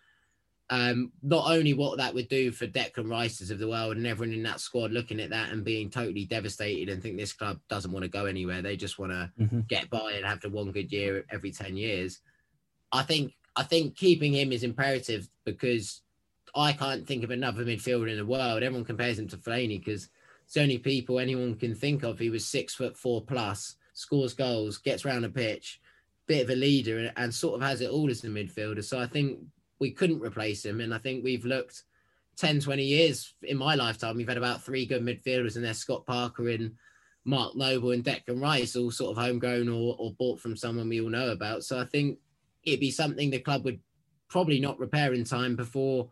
[0.72, 4.34] um, not only what that would do for Declan Rices of the world and everyone
[4.34, 7.92] in that squad looking at that and being totally devastated and think this club doesn't
[7.92, 8.62] want to go anywhere.
[8.62, 9.60] They just want to Mm-hmm.
[9.68, 12.22] get by and have the one good year every 10 years.
[12.92, 16.02] I think I think keeping him is imperative because
[16.56, 18.64] I can't think of another midfielder in the world.
[18.64, 20.08] Everyone compares him to Fellaini because
[20.46, 22.18] it's the only people anyone can think of.
[22.18, 25.82] He was six foot four plus, scores goals, gets around the pitch,
[26.28, 28.84] bit of a leader, and, and sort of has it all as a midfielder.
[28.84, 29.40] So I think
[29.82, 30.80] we couldn't replace him.
[30.80, 31.84] And I think we've looked
[32.38, 36.06] 10, 20 years in my lifetime, we've had about three good midfielders, and there's Scott
[36.06, 36.74] Parker and
[37.26, 41.02] Mark Noble and Declan Rice, all sort of homegrown or, or bought from someone we
[41.02, 41.64] all know about.
[41.64, 42.20] So I think
[42.64, 43.80] it'd be something the club would
[44.30, 46.10] probably not repair in time before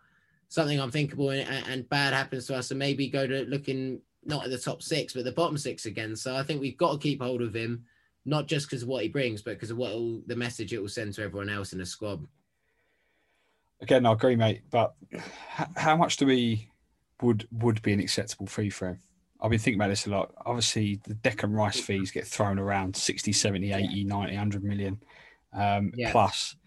[0.50, 4.50] something unthinkable and, and bad happens to us, and maybe go to looking not at
[4.50, 6.16] the top six, but the bottom six again.
[6.16, 7.86] So I think we've got to keep hold of him,
[8.26, 9.94] not just because of what he brings, but because of what
[10.28, 12.26] the message it will send to everyone else in the squad.
[13.82, 14.62] Again, I agree, mate.
[14.70, 14.94] But
[15.76, 16.70] how much do we
[17.22, 19.00] would would be an acceptable fee for him?
[19.42, 20.34] I've been thinking about this a lot.
[20.46, 25.00] Obviously, the Declan Rice fees get thrown around 60, 70, 80, 90, 100 million
[25.54, 26.12] um, Yeah.
[26.12, 26.58] plus.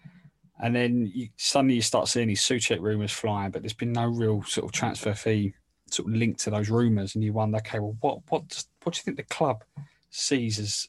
[0.59, 4.07] And then you, suddenly you start seeing these Soucek rumours flying, but there's been no
[4.07, 5.53] real sort of transfer fee
[5.91, 7.13] sort of linked to those rumours.
[7.13, 9.63] And you wonder, okay, well, what what does- what do you think the club
[10.09, 10.87] sees as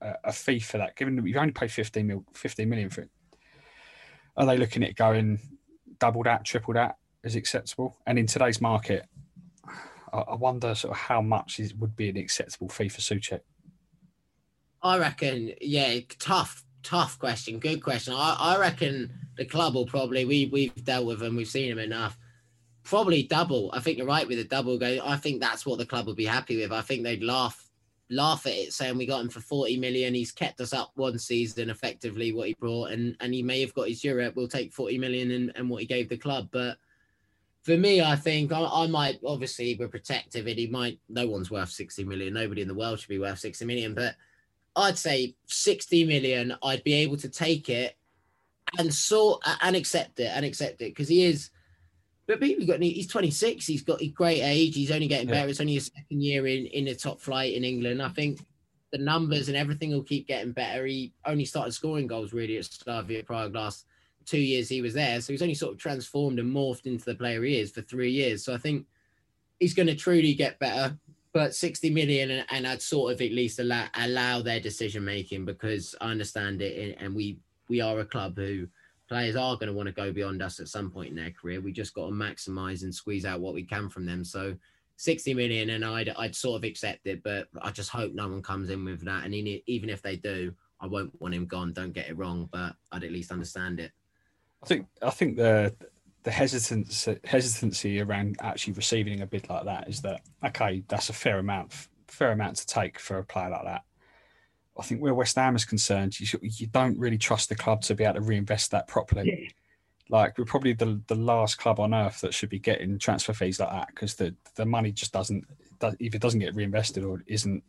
[0.00, 0.96] a, a fee for that?
[0.96, 3.10] Given that you've only paid 15, mil, 15 million for it,
[4.38, 5.40] are they looking at going
[5.98, 7.96] double that, triple that is acceptable?
[8.06, 9.06] And in today's market,
[10.12, 13.40] I, wonder sort of how much is, would be an acceptable fee for Soucek.
[14.80, 17.58] I reckon, yeah, tough, tough question.
[17.58, 18.14] Good question.
[18.16, 21.80] I, I reckon the club will probably we we've dealt with them, we've seen them
[21.80, 22.16] enough.
[22.84, 23.70] Probably double.
[23.74, 24.98] I think you're right with the double go.
[25.04, 26.72] I think that's what the club would be happy with.
[26.72, 27.67] I think they'd laugh
[28.10, 30.14] laugh at it saying we got him for 40 million.
[30.14, 33.74] He's kept us up one season effectively what he brought and and he may have
[33.74, 34.34] got his Europe.
[34.36, 36.48] We'll take 40 million and, and what he gave the club.
[36.50, 36.78] But
[37.62, 41.50] for me, I think I, I might obviously we're protective and he might no one's
[41.50, 42.34] worth 60 million.
[42.34, 44.14] Nobody in the world should be worth 60 million, but
[44.76, 47.96] I'd say 60 million, I'd be able to take it
[48.78, 51.50] and sort and accept it and accept it because he is.
[52.28, 53.66] But people got he's 26.
[53.66, 54.74] He's got a great age.
[54.74, 55.34] He's only getting Yeah.
[55.36, 55.48] better.
[55.48, 58.02] It's only his second year in in the top flight in England.
[58.02, 58.40] I think
[58.92, 60.84] the numbers and everything will keep getting better.
[60.86, 63.86] He only started scoring goals really at Slavia Prague last
[64.26, 65.20] two years he was there.
[65.22, 68.10] So he's only sort of transformed and morphed into the player he is for three
[68.10, 68.44] years.
[68.44, 68.86] So I think
[69.58, 70.98] he's going to truly get better.
[71.32, 75.44] But 60 million, and, and I'd sort of at least allow, allow their decision making
[75.44, 76.94] because I understand it.
[76.96, 77.38] And, and we
[77.68, 78.66] we are a club who
[79.08, 81.60] players are going to want to go beyond us at some point in their career.
[81.60, 84.24] We just got to maximize and squeeze out what we can from them.
[84.24, 84.54] So
[84.96, 88.42] 60 million, and I'd, I'd sort of accept it, but I just hope no one
[88.42, 89.24] comes in with that.
[89.24, 91.72] And even if they do, I won't want him gone.
[91.72, 93.92] Don't get it wrong, but I'd at least understand it.
[94.62, 95.74] I think I think the
[96.24, 101.12] the hesitance hesitancy around actually receiving a bid like that is that okay, that's a
[101.12, 101.72] fair amount
[102.08, 103.84] fair amount to take for a player like that.
[104.78, 107.82] I think where West Ham is concerned, you should- you don't really trust the club
[107.82, 109.28] to be able to reinvest that properly.
[110.10, 113.60] Like we're probably the the last club on earth that should be getting transfer fees
[113.60, 115.44] like that because the the money just doesn't
[116.00, 117.62] if it doesn't get reinvested or isn't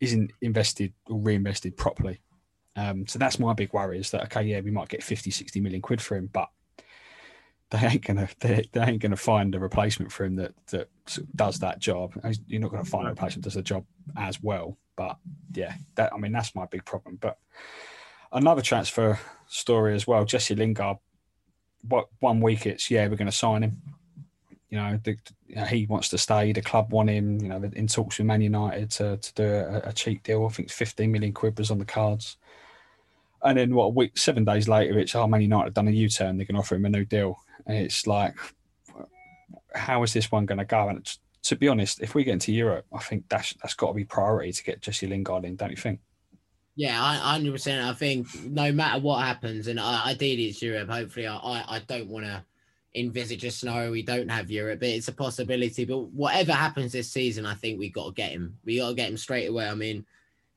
[0.00, 2.20] isn't invested or reinvested properly.
[2.76, 5.60] Um, so that's my big worry is that okay, yeah, we might get 50, 60
[5.60, 6.48] million quid for him, but
[7.72, 10.88] they ain't gonna they, they ain't gonna find a replacement for him that that
[11.34, 12.12] does that job.
[12.46, 13.84] You're not gonna find a replacement that does the job
[14.16, 14.76] as well.
[14.94, 15.16] But
[15.54, 17.16] yeah, that I mean that's my big problem.
[17.20, 17.38] But
[18.30, 20.98] another transfer story as well, Jesse Lingard.
[21.88, 23.82] What one week it's yeah we're going to sign him.
[24.68, 26.52] You know, the, you know, he wants to stay.
[26.52, 27.40] The club want him.
[27.40, 30.46] You know, in talks with Man United to, to do a, a cheap deal.
[30.46, 32.36] I think 15 million quid was on the cards.
[33.42, 35.90] And then what a week, seven days later, it's oh Man United have done a
[35.90, 36.38] U-turn.
[36.38, 38.34] They can offer him a new deal, and it's like,
[39.74, 40.88] how is this one going to go?
[40.88, 41.06] And
[41.44, 44.04] to be honest, if we get into Europe, I think that's that's got to be
[44.04, 46.00] priority to get Jesse Lingard in, don't you think?
[46.74, 47.86] Yeah, I hundred percent.
[47.86, 50.88] I think no matter what happens, and I, ideally it's Europe.
[50.88, 52.44] Hopefully, I I, I don't want to
[52.94, 55.84] envisage a scenario we don't have Europe, but it's a possibility.
[55.84, 58.58] But whatever happens this season, I think we got to get him.
[58.64, 59.68] We got to get him straight away.
[59.68, 60.06] I mean,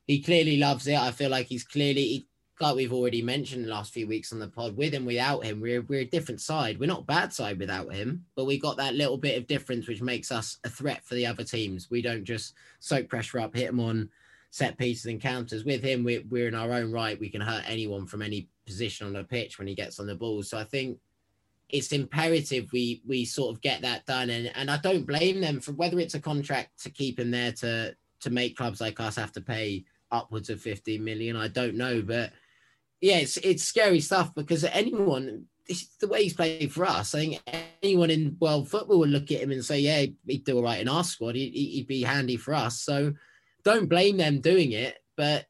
[0.06, 0.98] he clearly loves it.
[0.98, 2.26] I feel like he's clearly he,
[2.60, 5.60] like we've already mentioned the last few weeks on the pod, with and without him,
[5.60, 6.78] we're we're a different side.
[6.78, 10.02] We're not bad side without him, but we got that little bit of difference which
[10.02, 11.90] makes us a threat for the other teams.
[11.90, 14.08] We don't just soak pressure up, hit them on
[14.50, 15.64] set pieces and counters.
[15.64, 17.20] With him, we're, we're in our own right.
[17.20, 20.14] We can hurt anyone from any position on the pitch when he gets on the
[20.14, 20.42] ball.
[20.42, 20.98] So I think
[21.68, 24.30] it's imperative we we sort of get that done.
[24.30, 27.52] And and I don't blame them for whether it's a contract to keep him there
[27.52, 31.36] to to make clubs like us have to pay upwards of 15 million.
[31.36, 32.32] I don't know, but
[33.00, 35.46] yeah, it's it's scary stuff because anyone
[36.00, 37.14] the way he's played for us.
[37.14, 37.42] I think
[37.82, 40.80] anyone in world football would look at him and say, "Yeah, he'd do all right
[40.80, 41.34] in our squad.
[41.34, 43.12] He'd, he'd be handy for us." So
[43.64, 45.46] don't blame them doing it, but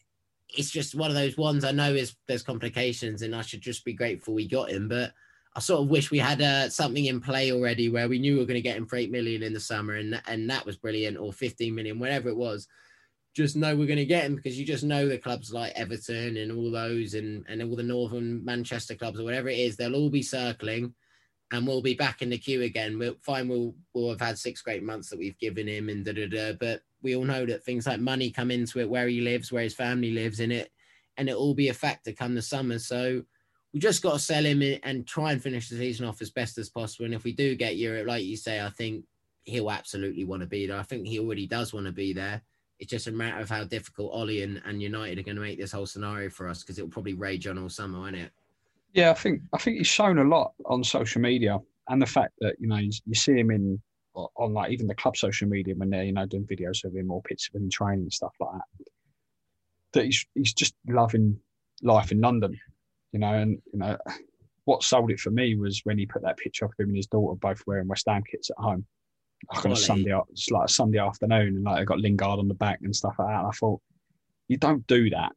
[0.56, 1.64] it's just one of those ones.
[1.64, 4.88] I know is there's complications, and I should just be grateful we got him.
[4.88, 5.12] But
[5.54, 8.40] I sort of wish we had uh, something in play already where we knew we
[8.40, 10.76] were going to get him for eight million in the summer, and and that was
[10.76, 12.66] brilliant, or fifteen million, whatever it was.
[13.37, 16.38] Just know we're going to get him because you just know the clubs like Everton
[16.38, 19.94] and all those, and and all the Northern Manchester clubs or whatever it is, they'll
[19.94, 20.94] all be circling
[21.53, 22.99] and we'll be back in the queue again.
[22.99, 23.49] We'll fine.
[23.49, 26.53] We'll we'll have had six great months that we've given him, and da da da.
[26.55, 29.62] But we all know that things like money come into it, where he lives, where
[29.62, 30.70] his family lives in it,
[31.16, 32.79] and it will be a factor come the summer.
[32.79, 33.22] So
[33.72, 36.59] we just got to sell him and try and finish the season off as best
[36.59, 37.05] as possible.
[37.05, 39.05] And if we do get Europe, like you say, I think
[39.44, 40.79] he'll absolutely want to be there.
[40.79, 42.42] I think he already does want to be there.
[42.78, 45.58] It's just a matter of how difficult Ole and, and United are going to make
[45.58, 48.30] this whole scenario for us because it will probably rage on all summer, won't it?
[48.92, 51.58] Yeah, I think I think he's shown a lot on social media,
[51.88, 53.80] and the fact that you know you see him in
[54.14, 57.10] on like even the club social media when they're you know doing videos of him
[57.10, 58.86] or pictures of him training and stuff like that.
[59.92, 61.38] That he's he's just loving
[61.82, 62.58] life in London,
[63.12, 63.96] you know, and you know
[64.66, 67.06] what sold it for me was when he put that picture of him and his
[67.06, 68.84] daughter both wearing West Ham kits at home,
[69.53, 72.49] like on a Sunday, it's like a Sunday afternoon, and like they got Lingard on
[72.49, 73.38] the back and stuff like that.
[73.40, 73.81] And I thought,
[74.49, 75.33] you don't do that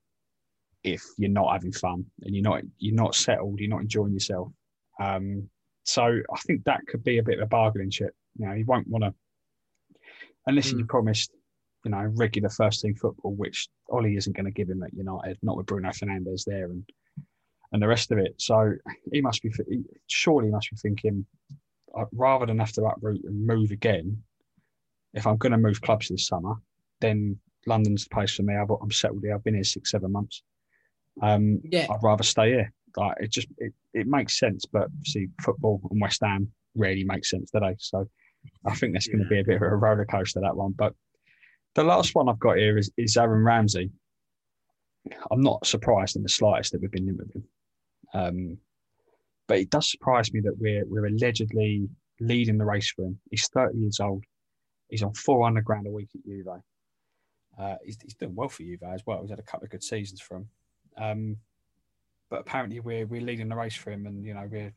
[0.84, 4.52] if you're not having fun and you're not you're not settled, you're not enjoying yourself.
[5.00, 5.50] Um,
[5.84, 8.14] so I think that could be a bit of a bargaining chip.
[8.38, 9.14] You know, he won't want to
[10.46, 10.80] unless mm.
[10.80, 11.32] you promised,
[11.84, 15.38] you know, regular first team football, which Ole isn't going to give him at United,
[15.42, 16.84] not with Bruno Fernandes there and
[17.72, 18.34] and the rest of it.
[18.38, 18.74] So
[19.12, 19.52] he must be
[20.08, 21.26] surely he must be thinking
[22.12, 24.22] rather than have to uproot and move again.
[25.14, 26.56] If I'm going to move clubs this summer,
[27.02, 28.56] then London's the place for me.
[28.56, 29.34] I've, I'm settled here.
[29.34, 30.44] I've been here six, seven months.
[31.22, 31.88] Um, yeah.
[31.90, 32.74] I'd rather stay here.
[32.98, 37.30] Like it just it, it makes sense, but see, football and West Ham really makes
[37.30, 37.76] sense today.
[37.78, 38.08] So
[38.66, 40.74] I think that's going to be a bit of a roller coaster that one.
[40.76, 40.94] But
[41.76, 43.92] the last one I've got here is, is Aaron Ramsey.
[45.32, 47.44] I'm not surprised in the slightest that we've been linked with him.
[48.14, 48.58] Um,
[49.50, 51.90] but it does surprise me that we're we're allegedly
[52.22, 53.20] leading the race for him.
[53.32, 54.24] He's 30 years old.
[54.90, 56.48] He's on 400 grand a week at Juve.
[57.60, 59.22] Uh, he's, he's done well for Juve as well.
[59.22, 60.50] He's had a couple of good seasons for him.
[60.98, 61.38] Um,
[62.30, 64.72] but apparently we're we're leading the race for him, and you know we're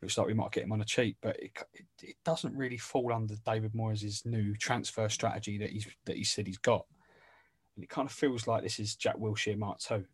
[0.00, 2.78] looks like we might get him on a cheap, but it, it, it doesn't really
[2.78, 6.86] fall under David Moyes' new transfer strategy that he's that he said he's got,
[7.74, 10.04] and it kind of feels like this is Jack Wilshere Mark Two.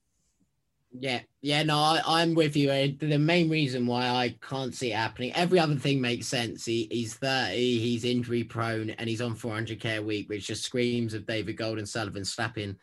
[0.95, 2.69] Yeah, yeah, no, I, am with you.
[2.99, 6.67] The main reason why I can't see it happening, every other thing makes sense.
[6.67, 11.15] He, he's 30, he's injury prone, and he's on 400k a week, which just screams
[11.15, 12.77] of David Gold and Sullivan slapping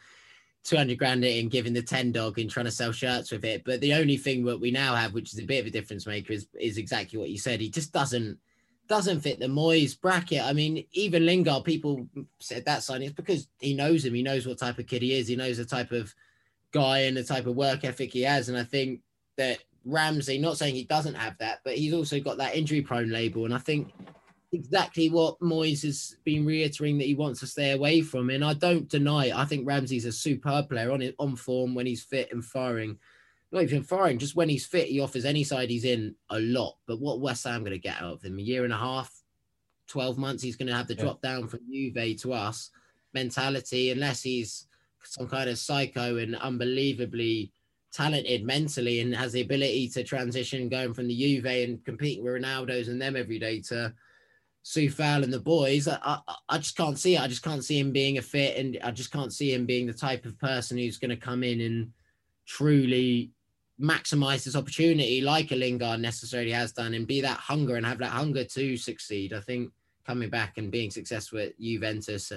[0.64, 3.64] 200 grand and giving the 10 dog and trying to sell shirts with it.
[3.64, 6.08] But the only thing that we now have, which is a bit of a difference
[6.08, 7.62] maker, is, is exactly what you said.
[7.62, 8.40] He just doesn't
[8.88, 10.42] doesn't fit the Moyes bracket.
[10.42, 12.08] I mean, even Lingard, people
[12.40, 13.04] said that sign.
[13.04, 14.16] It's because he knows him.
[14.16, 15.28] He knows what type of kid he is.
[15.28, 16.14] He knows the type of
[16.72, 18.50] guy and the type of work ethic he has.
[18.50, 19.02] And I think
[19.38, 23.10] that Ramsey, not saying he doesn't have that, but he's also got that injury prone
[23.10, 23.46] label.
[23.46, 23.92] And I think
[24.52, 28.30] exactly what Moyes has been reiterating that he wants to stay away from.
[28.30, 29.36] And I don't deny it.
[29.36, 32.98] I think Ramsey's a superb player on it, on form when he's fit and firing.
[33.52, 36.76] Not even firing, just when he's fit, he offers any side he's in a lot.
[36.86, 38.38] But what West Ham going to get out of him?
[38.38, 39.12] A year and a half,
[39.88, 41.04] 12 months, he's going to have the yeah.
[41.04, 42.70] drop down from Juve to us
[43.14, 44.68] mentality, unless he's
[45.04, 47.52] some kind of psycho and unbelievably
[47.92, 52.34] talented mentally and has the ability to transition going from the Juve and competing with
[52.34, 53.94] Ronaldo's and them every day to
[54.66, 57.22] Coufal and the boys, I, I, I, just can't see it.
[57.22, 59.88] I just can't see him being a fit, and I just can't see him being
[59.88, 61.92] the type of person who's going to come in and
[62.46, 63.32] truly
[63.82, 68.00] maximize this opportunity like a Lingard necessarily has done, and be that hunger and have
[68.00, 69.34] that hunger to succeed.
[69.34, 69.72] I think
[70.06, 72.32] coming back and being successful at Juventus,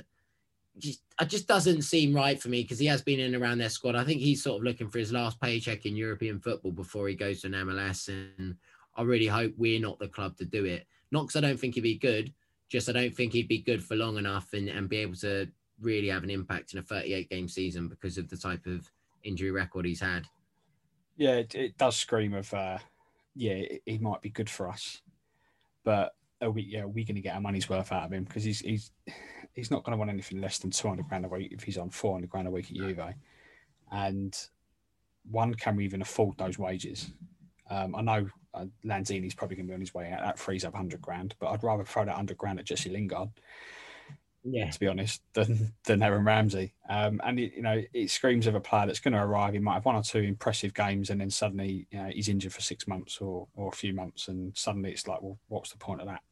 [0.79, 3.69] just, it just doesn't seem right for me because he has been in around their
[3.69, 3.95] squad.
[3.95, 7.15] I think he's sort of looking for his last paycheck in European football before he
[7.15, 8.57] goes to an MLS, and
[8.97, 10.87] I really hope we're not the club to do it.
[11.11, 12.33] Not because I don't think he'd be good,
[12.69, 15.47] just I don't think he'd be good for long enough and, and be able to
[15.81, 18.91] really have an impact in a 38 game season because of the type of
[19.25, 20.27] injury record he's had.
[21.17, 22.79] yeah, it, it does scream of uh,
[23.35, 25.03] yeah, he might be good for us,
[25.85, 28.25] but are we yeah, are we going to get our money's worth out of him
[28.25, 28.91] because he's he's
[29.55, 31.79] he's not going to want anything less than two hundred grand a week if he's
[31.79, 33.15] on four hundred grand a week at Juve,
[33.91, 34.37] and
[35.31, 37.13] one can we even afford those wages?
[37.71, 40.21] Um, I know uh, Lanzini's probably going to be on his way out.
[40.23, 43.31] That frees up hundred grand, but I'd rather throw that hundred grand at Jesse Lingard
[44.45, 44.69] Yeah.
[44.71, 46.75] to be honest, than than Aaron Ramsey.
[46.89, 49.55] Um, and it, you know, it screams of a player that's going to arrive.
[49.55, 52.53] He might have one or two impressive games, and then suddenly you know, he's injured
[52.53, 55.79] for six months or or a few months, and suddenly it's like, well, what's the
[55.79, 56.23] point of that?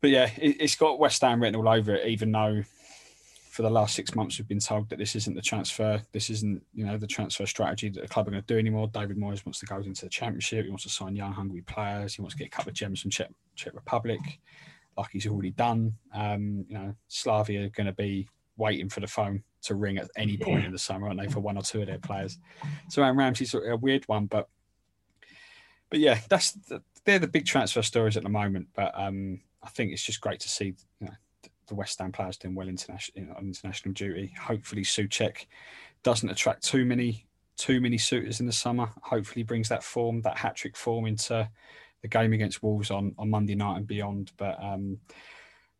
[0.00, 2.62] But yeah, it, it's got West Ham written all over it, even though
[3.50, 6.64] for the last six months we've been told that this isn't the transfer, this isn't
[6.74, 8.88] you know the transfer strategy that the club are going to do anymore.
[8.88, 10.64] David Moyes wants to go into the Championship.
[10.64, 12.14] He wants to sign young, hungry players.
[12.14, 14.20] He wants to get a couple of gems from Czech, Czech Republic
[14.98, 15.94] like he's already done.
[16.12, 20.10] Um, you know, Slavia are going to be waiting for the phone to ring at
[20.16, 22.38] any point in the summer, aren't they, for one or two of their players?
[22.88, 24.48] So Aaron Ramsey's a weird one, but
[25.90, 28.68] but yeah, that's the, they're the big transfer stories at the moment.
[28.74, 31.12] But um, I think it's just great to see you know,
[31.66, 34.32] the West Ham players doing well international on international duty.
[34.40, 35.44] Hopefully, Soucek
[36.02, 37.26] doesn't attract too many
[37.58, 38.88] too many suitors in the summer.
[39.02, 41.48] Hopefully, brings that form, that hat trick form, into
[42.00, 44.32] the game against Wolves on, on Monday night and beyond.
[44.38, 45.00] But um,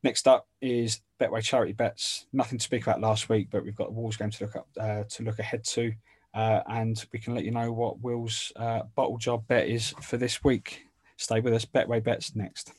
[0.02, 2.26] next up is Betway charity bets.
[2.34, 4.68] Nothing to speak about last week, but we've got the Wolves game to look up
[4.78, 5.94] uh, to look ahead to,
[6.34, 10.18] uh, and we can let you know what Will's uh, bottle job bet is for
[10.18, 10.84] this week.
[11.16, 11.64] Stay with us.
[11.64, 12.74] Betway bets next.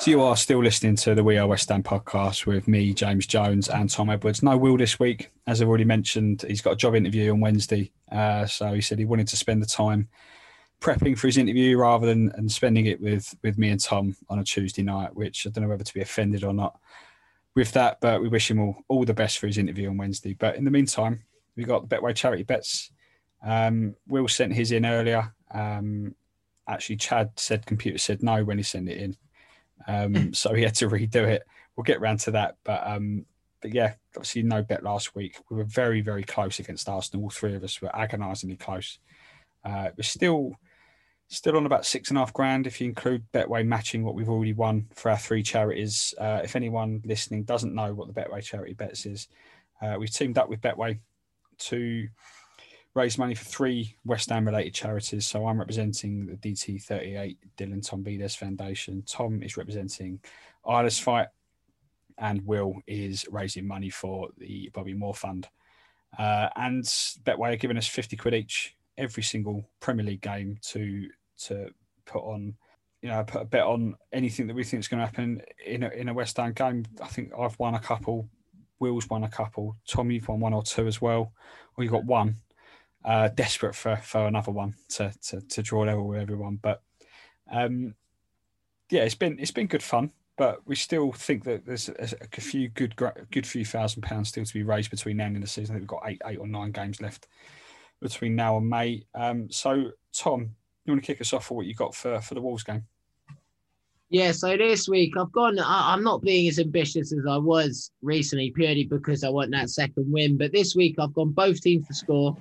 [0.00, 3.26] So you are still listening to the We Are West Ham podcast with me, James
[3.26, 4.42] Jones, and Tom Edwards.
[4.42, 6.42] No Will this week, as I've already mentioned.
[6.48, 9.62] He's got a job interview on Wednesday, uh, so he said he wanted to spend
[9.62, 10.08] the time
[10.80, 14.38] prepping for his interview rather than and spending it with with me and Tom on
[14.38, 15.14] a Tuesday night.
[15.14, 16.78] Which I don't know whether to be offended or not
[17.54, 20.32] with that, but we wish him all all the best for his interview on Wednesday.
[20.32, 21.24] But in the meantime,
[21.56, 22.90] we got the Betway charity bets.
[23.44, 25.34] Um, Will sent his in earlier.
[25.52, 26.14] Um,
[26.66, 29.14] actually, Chad said computer said no when he sent it in.
[29.86, 31.42] Um, so he had to redo it.
[31.76, 33.24] We'll get round to that, but um,
[33.60, 35.36] but yeah, obviously no bet last week.
[35.50, 37.24] We were very very close against Arsenal.
[37.24, 38.98] All three of us were agonisingly close.
[39.64, 40.52] Uh, we're still
[41.28, 44.28] still on about six and a half grand if you include Betway matching what we've
[44.28, 46.12] already won for our three charities.
[46.18, 49.28] Uh, if anyone listening doesn't know what the Betway charity bets is,
[49.80, 50.98] uh, we've teamed up with Betway
[51.58, 52.08] to
[52.94, 55.26] raise money for three West Ham related charities.
[55.26, 59.02] So I'm representing the DT38 Dylan Tombides Foundation.
[59.06, 60.20] Tom is representing
[60.68, 61.28] Isla's Fight,
[62.18, 65.48] and Will is raising money for the Bobby Moore Fund.
[66.18, 71.08] Uh, and Betway are giving us 50 quid each every single Premier League game to
[71.44, 71.70] to
[72.04, 72.54] put on,
[73.00, 75.84] you know, put a bet on anything that we think is going to happen in
[75.84, 76.84] a, in a West Ham game.
[77.00, 78.28] I think I've won a couple.
[78.80, 79.76] Will's won a couple.
[79.86, 81.32] Tom, you've won one or two as well,
[81.76, 82.36] or you've got one
[83.04, 86.58] uh, desperate for for another one to to, to draw level with everyone.
[86.60, 86.82] But
[87.50, 87.94] um,
[88.90, 90.10] yeah, it's been it's been good fun.
[90.36, 92.94] But we still think that there's a, a few good
[93.30, 95.76] good few thousand pounds still to be raised between now and the season.
[95.76, 97.28] I think we've got eight eight or nine games left
[98.00, 99.04] between now and May.
[99.14, 102.34] Um, so Tom, you want to kick us off for what you got for for
[102.34, 102.84] the Wolves game?
[104.08, 105.58] Yeah, so this week I've gone.
[105.58, 109.70] I, I'm not being as ambitious as I was recently, purely because I want that
[109.70, 110.36] second win.
[110.36, 112.36] But this week I've gone both teams to score.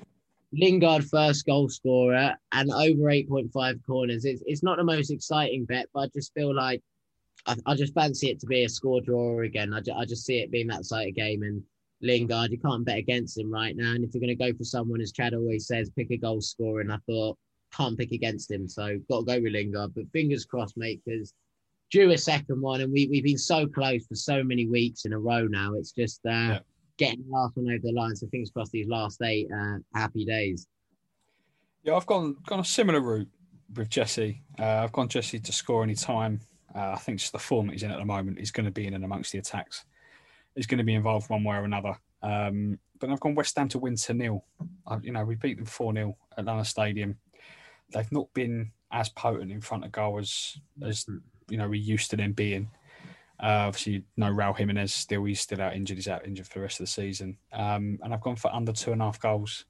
[0.54, 4.26] Lingard first goal scorer and over 8.5 corners.
[4.26, 6.82] It's, it's not the most exciting bet, but I just feel like
[7.46, 9.74] I, I just fancy it to be a score draw again.
[9.74, 11.44] I, ju- I just see it being that side of game.
[11.44, 11.62] And
[12.02, 13.92] Lingard, you can't bet against him right now.
[13.94, 16.42] And if you're going to go for someone, as Chad always says, pick a goal
[16.42, 16.82] scorer.
[16.82, 17.38] And I thought,
[17.72, 18.68] can't pick against him.
[18.68, 19.94] So got to go with Lingard.
[19.94, 21.34] But fingers crossed, mate, because
[21.92, 22.82] due a second one.
[22.82, 25.76] And we, we've been so close for so many weeks in a row now.
[25.76, 26.22] It's just.
[26.26, 26.60] Uh, Yeah.
[27.00, 30.26] Getting the last one over the line, so fingers crossed these last eight uh, happy
[30.26, 30.68] days.
[31.84, 33.30] Yeah, I've gone gone a similar route
[33.74, 34.44] with Jesse.
[34.60, 36.42] Uh, I've gone Jesse to score any time.
[36.76, 38.86] Uh, I think just the form he's in at the moment, he's going to be
[38.86, 39.86] in and amongst the attacks.
[40.56, 41.98] He's going to be involved one way or another.
[42.22, 44.44] Um, but I've gone West Ham to win to nil.
[44.86, 47.18] I, you know, we beat them four 0 at London Stadium.
[47.94, 51.06] They've not been as potent in front of goal as as
[51.50, 52.70] you know we used to them being.
[53.42, 55.24] Uh, obviously, no Raul Jimenez still.
[55.24, 55.98] He's still out injured.
[55.98, 57.38] He's out injured for the rest of the season.
[57.54, 59.66] Um, and I've gone for under two and a half goals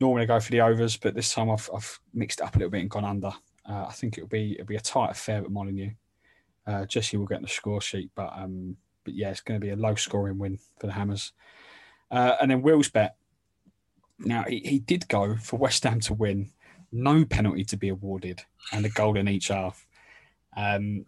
[0.00, 2.58] normally I go for the overs, but this time I've, I've mixed it up a
[2.58, 3.32] little bit and gone under.
[3.68, 5.90] Uh, I think it'll be it'll be a tight affair at Molyneux.
[6.66, 9.64] Uh, Jesse will get on the score sheet, but um, but yeah, it's going to
[9.64, 11.32] be a low scoring win for the Hammers.
[12.10, 13.16] Uh, and then Will's bet.
[14.18, 16.50] Now he, he did go for West Ham to win,
[16.90, 19.86] no penalty to be awarded, and a goal in each half.
[20.56, 21.04] Um,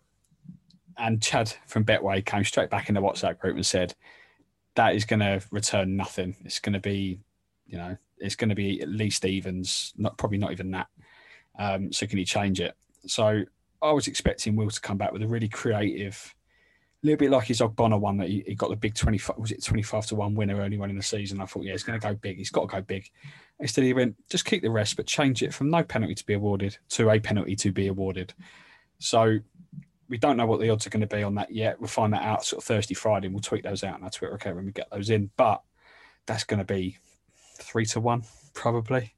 [1.01, 3.95] and Chad from Betway came straight back in the WhatsApp group and said
[4.77, 6.37] that is going to return nothing.
[6.45, 7.21] It's going to be,
[7.67, 10.89] you know, it's going to be at least evens, not probably not even that.
[11.59, 12.75] Um, so can you change it?
[13.07, 13.43] So
[13.83, 16.35] I was expecting Will to come back with a really creative,
[17.03, 19.53] a little bit like his Ogbonna one that he, he got the big 25, was
[19.53, 21.41] it 25 to 1 winner early on in the season.
[21.41, 22.37] I thought, yeah, he's going to go big.
[22.37, 23.11] He's got to go big.
[23.59, 26.35] Instead, he went, just keep the rest, but change it from no penalty to be
[26.35, 28.35] awarded to a penalty to be awarded.
[28.99, 29.39] So
[30.11, 31.81] we don't know what the odds are going to be on that yet.
[31.81, 34.11] We'll find that out sort of Thursday, Friday, and we'll tweet those out on our
[34.11, 35.31] Twitter account when we get those in.
[35.37, 35.63] But
[36.27, 36.99] that's going to be
[37.59, 39.15] three to one, probably.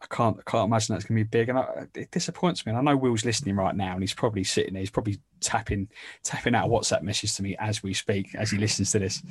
[0.00, 2.70] I can't, I can't imagine that's going to be big, and I, it disappoints me.
[2.70, 4.80] And I know Will's listening right now, and he's probably sitting there.
[4.80, 5.88] He's probably tapping,
[6.24, 9.22] tapping out a WhatsApp message to me as we speak, as he listens to this,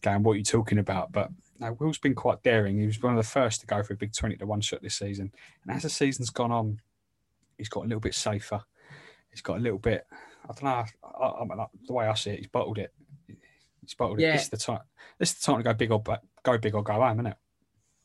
[0.00, 1.30] going, "What are you talking about?" But
[1.60, 2.80] no, Will's been quite daring.
[2.80, 4.82] He was one of the first to go for a big twenty to one shot
[4.82, 5.30] this season,
[5.62, 6.80] and as the season's gone on,
[7.56, 8.64] he's got a little bit safer.
[9.32, 10.06] He's got a little bit.
[10.44, 10.84] I don't know.
[11.20, 12.92] I, I mean, the way I see it, he's bottled it.
[13.80, 14.30] He's bottled Yeah.
[14.30, 14.32] it.
[14.34, 14.80] This is the time.
[15.18, 16.02] This is the time to go big or
[16.42, 17.36] go big or go home, isn't it?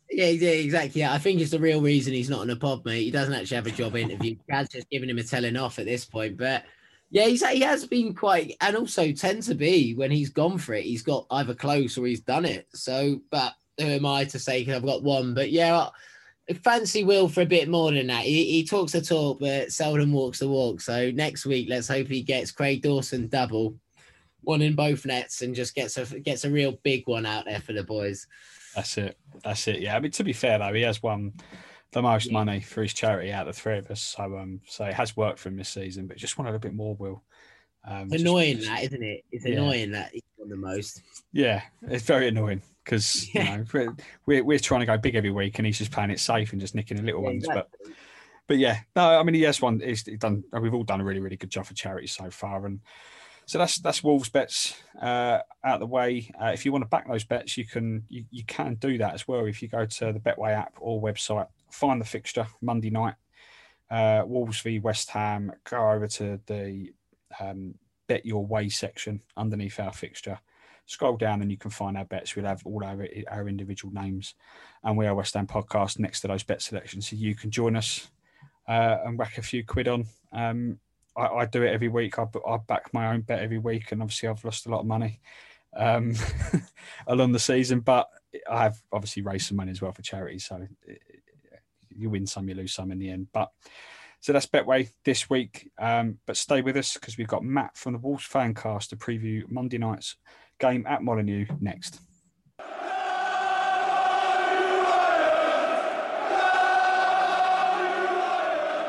[0.09, 1.03] Yeah, yeah, exactly.
[1.03, 3.03] I think it's the real reason he's not in a pod, mate.
[3.03, 4.35] He doesn't actually have a job interview.
[4.49, 6.37] Chad's just giving him a telling off at this point.
[6.37, 6.63] But
[7.09, 10.73] yeah, he's he has been quite, and also tend to be when he's gone for
[10.73, 12.67] it, he's got either close or he's done it.
[12.73, 14.61] So, but who am I to say?
[14.61, 15.33] Because I've got one.
[15.33, 15.87] But yeah,
[16.55, 18.23] fancy Will for a bit more than that.
[18.23, 20.81] He, he talks the talk, but seldom walks the walk.
[20.81, 23.75] So next week, let's hope he gets Craig Dawson double,
[24.41, 27.59] one in both nets, and just gets a gets a real big one out there
[27.59, 28.27] for the boys.
[28.75, 29.17] That's it.
[29.43, 29.81] That's it.
[29.81, 29.95] Yeah.
[29.95, 31.33] I mean, to be fair though, he has won
[31.91, 34.01] the most money for his charity out of the three of us.
[34.01, 36.73] So, um, so it has worked for him this season, but just wanted a bit
[36.73, 36.95] more.
[36.95, 37.23] Will.
[37.87, 39.23] Um, annoying just- that, isn't it?
[39.31, 39.53] It's Yeah.
[39.53, 41.01] annoying that he's won the most.
[41.31, 45.31] Yeah, it's very annoying because you know we're, we're we're trying to go big every
[45.31, 47.45] week, and he's just playing it safe and just nicking the little Yeah, ones.
[47.47, 47.93] But exactly.
[48.47, 49.79] but yeah, no, I mean he has one.
[49.79, 50.43] He's done.
[50.51, 52.81] We've all done a really really good job for charity so far, and
[53.45, 56.29] so that's that's Wolves bets uh, out of the way.
[56.41, 59.13] Uh, if you want to back those bets, you can you, you can do that
[59.13, 59.45] as well.
[59.45, 63.15] If you go to the Betway app or website, find the fixture Monday night,
[63.89, 65.53] uh, Wolves v West Ham.
[65.69, 66.91] Go over to the
[67.39, 67.75] um,
[68.07, 70.39] Bet Your Way section underneath our fixture.
[70.85, 72.35] Scroll down and you can find our bets.
[72.35, 74.35] We'll have all our, our individual names,
[74.83, 77.75] and we are West Ham podcast next to those bet selections, so you can join
[77.75, 78.09] us
[78.67, 80.05] uh, and whack a few quid on.
[80.31, 80.79] Um,
[81.15, 82.17] I, I do it every week.
[82.19, 84.85] I, I back my own bet every week, and obviously I've lost a lot of
[84.85, 85.19] money
[85.75, 86.13] um,
[87.07, 88.07] along the season, but
[88.49, 90.39] I have obviously raised some money as well for charity.
[90.39, 90.67] So
[91.89, 93.27] you win some, you lose some in the end.
[93.33, 93.51] But
[94.19, 95.69] so that's Betway this week.
[95.79, 99.43] Um, but stay with us because we've got Matt from the Wolves Fancast to preview
[99.49, 100.15] Monday night's
[100.59, 101.99] game at Molyneux next.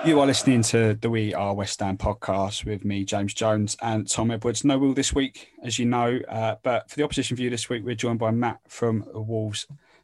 [0.04, 4.08] You are listening to the We Are West Ham podcast with me, James Jones, and
[4.08, 4.64] Tom Edwards.
[4.64, 7.84] No Will this week, as you know, uh, but for the opposition view this week,
[7.84, 9.20] we're joined by Matt from the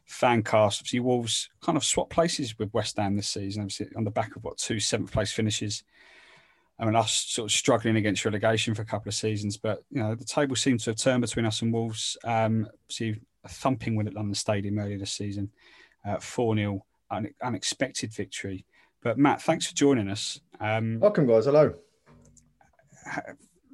[0.05, 0.79] Wolves Fancast.
[0.79, 4.35] Obviously, Wolves kind of swap places with West Ham this season, obviously on the back
[4.35, 5.83] of what two seventh place finishes.
[6.77, 10.01] I mean, us sort of struggling against relegation for a couple of seasons, but you
[10.01, 12.17] know the table seems to have turned between us and Wolves.
[12.23, 15.51] Um, see a thumping win at London Stadium earlier this season,
[16.19, 18.65] four 0 un- unexpected victory.
[19.01, 20.41] But Matt, thanks for joining us.
[20.59, 21.45] Um, Welcome, guys.
[21.45, 21.75] Hello.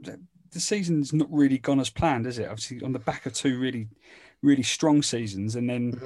[0.04, 2.50] the season's not really gone as planned, is it?
[2.50, 3.88] Obviously, on the back of two really,
[4.42, 6.00] really strong seasons, and then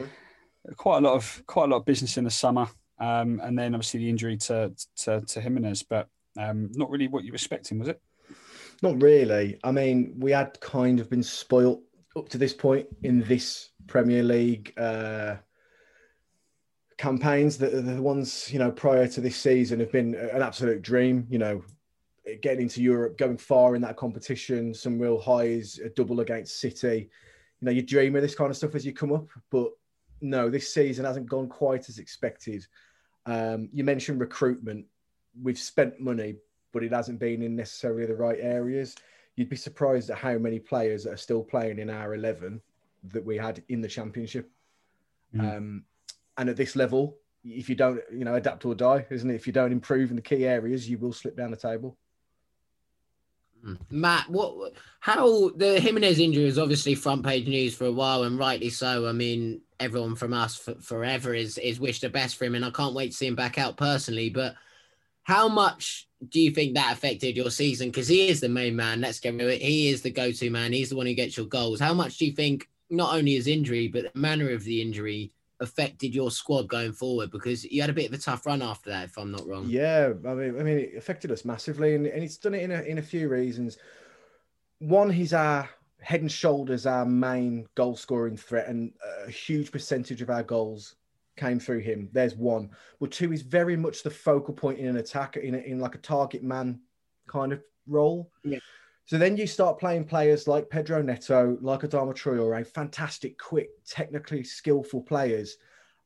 [0.76, 2.68] quite a lot of quite a lot of business in the summer,
[3.00, 6.08] um, and then obviously the injury to to, to Jimenez, but
[6.38, 8.02] um, not really what you were expecting, was it?
[8.82, 9.58] Not really.
[9.64, 11.82] I mean, we had kind of been spoilt
[12.18, 15.36] up to this point in this Premier League uh,
[16.98, 17.58] campaigns.
[17.58, 21.26] The, the ones you know prior to this season have been an absolute dream.
[21.30, 21.64] You know,
[22.42, 27.10] getting into Europe, going far in that competition, some real highs, a double against City.
[27.62, 29.72] You know, you dream of this kind of stuff as you come up, but
[30.22, 32.66] no, this season hasn't gone quite as expected.
[33.26, 34.86] Um, you mentioned recruitment.
[35.42, 36.36] We've spent money,
[36.74, 38.96] but it hasn't been in necessarily the right areas.
[39.36, 42.62] You'd be surprised at how many players that are still playing in our 11
[43.12, 44.50] that we had in the championship.
[45.56, 45.84] Um,
[46.38, 49.36] and at this level, if you don't, you know, adapt or die, isn't it?
[49.36, 51.98] If you don't improve in the key areas, you will slip down the table.
[53.90, 54.74] Matt, what?
[55.00, 59.08] How the Jimenez injury is obviously front page news for a while, and rightly so.
[59.08, 62.66] I mean, everyone from us for, forever is is wished the best for him, and
[62.66, 64.30] I can't wait to see him back out personally.
[64.30, 64.56] But
[65.24, 67.90] how much do you think that affected your season?
[67.90, 69.02] Because he is the main man.
[69.02, 69.62] Let's get rid.
[69.62, 70.74] He is the go-to man.
[70.74, 71.80] He's the one who gets your goals.
[71.80, 75.32] How much do you think not only his injury, but the manner of the injury
[75.60, 77.32] affected your squad going forward?
[77.32, 79.66] Because you had a bit of a tough run after that, if I'm not wrong.
[79.68, 82.72] Yeah, I mean, I mean, it affected us massively, and, and it's done it in
[82.72, 83.78] a, in a few reasons.
[84.80, 85.70] one, he's our
[86.02, 88.94] head and shoulders our main goal scoring threat, and
[89.26, 90.96] a huge percentage of our goals
[91.38, 92.10] came through him.
[92.12, 92.70] There's one.
[93.00, 95.96] But two, he's very much the focal point in an attack, in, a, in like
[95.96, 96.80] a target man
[97.28, 98.32] kind of role.
[98.44, 98.60] Yeah.
[99.06, 104.44] So then you start playing players like Pedro Neto, like Adama Traore, fantastic, quick, technically
[104.44, 105.58] skillful players.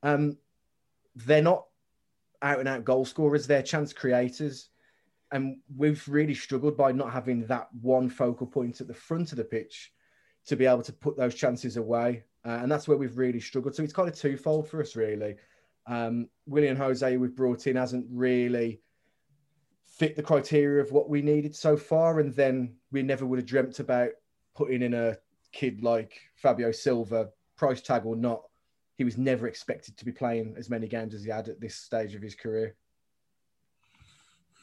[0.03, 0.37] Um,
[1.15, 1.65] they're not
[2.41, 4.69] out and out goal scorers, they're chance creators.
[5.31, 9.37] And we've really struggled by not having that one focal point at the front of
[9.37, 9.93] the pitch
[10.47, 12.25] to be able to put those chances away.
[12.45, 13.75] Uh, and that's where we've really struggled.
[13.75, 15.35] So it's kind of twofold for us, really.
[15.87, 18.81] Um, Willian Jose, we've brought in, hasn't really
[19.99, 22.19] fit the criteria of what we needed so far.
[22.19, 24.11] And then we never would have dreamt about
[24.55, 25.17] putting in a
[25.51, 28.41] kid like Fabio Silva, price tag or not.
[28.95, 31.75] He was never expected to be playing as many games as he had at this
[31.75, 32.75] stage of his career.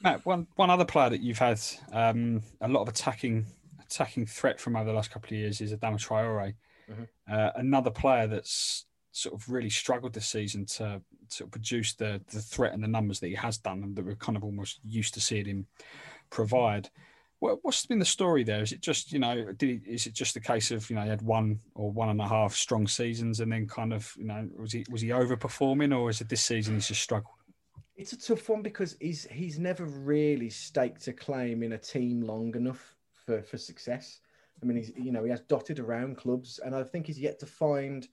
[0.03, 1.61] Matt, one one other player that you've had
[1.93, 3.47] um, a lot of attacking
[3.82, 6.55] attacking threat from over the last couple of years is Adama Traore.
[6.91, 7.03] Mm-hmm.
[7.30, 8.86] Uh, another player that's
[9.16, 11.00] sort of really struggled this season to
[11.30, 14.14] to produce the the threat and the numbers that he has done, and that we're
[14.16, 15.66] kind of almost used to seeing him
[16.30, 16.90] provide.
[17.38, 18.62] What, what's been the story there?
[18.62, 21.02] Is it just you know, did he, is it just a case of you know
[21.02, 24.26] he had one or one and a half strong seasons, and then kind of you
[24.26, 27.34] know was he was he overperforming, or is it this season he's just struggled?
[27.96, 32.20] It's a tough one because he's he's never really staked a claim in a team
[32.20, 34.20] long enough for for success.
[34.62, 37.38] I mean, he's you know he has dotted around clubs, and I think he's yet
[37.40, 38.06] to find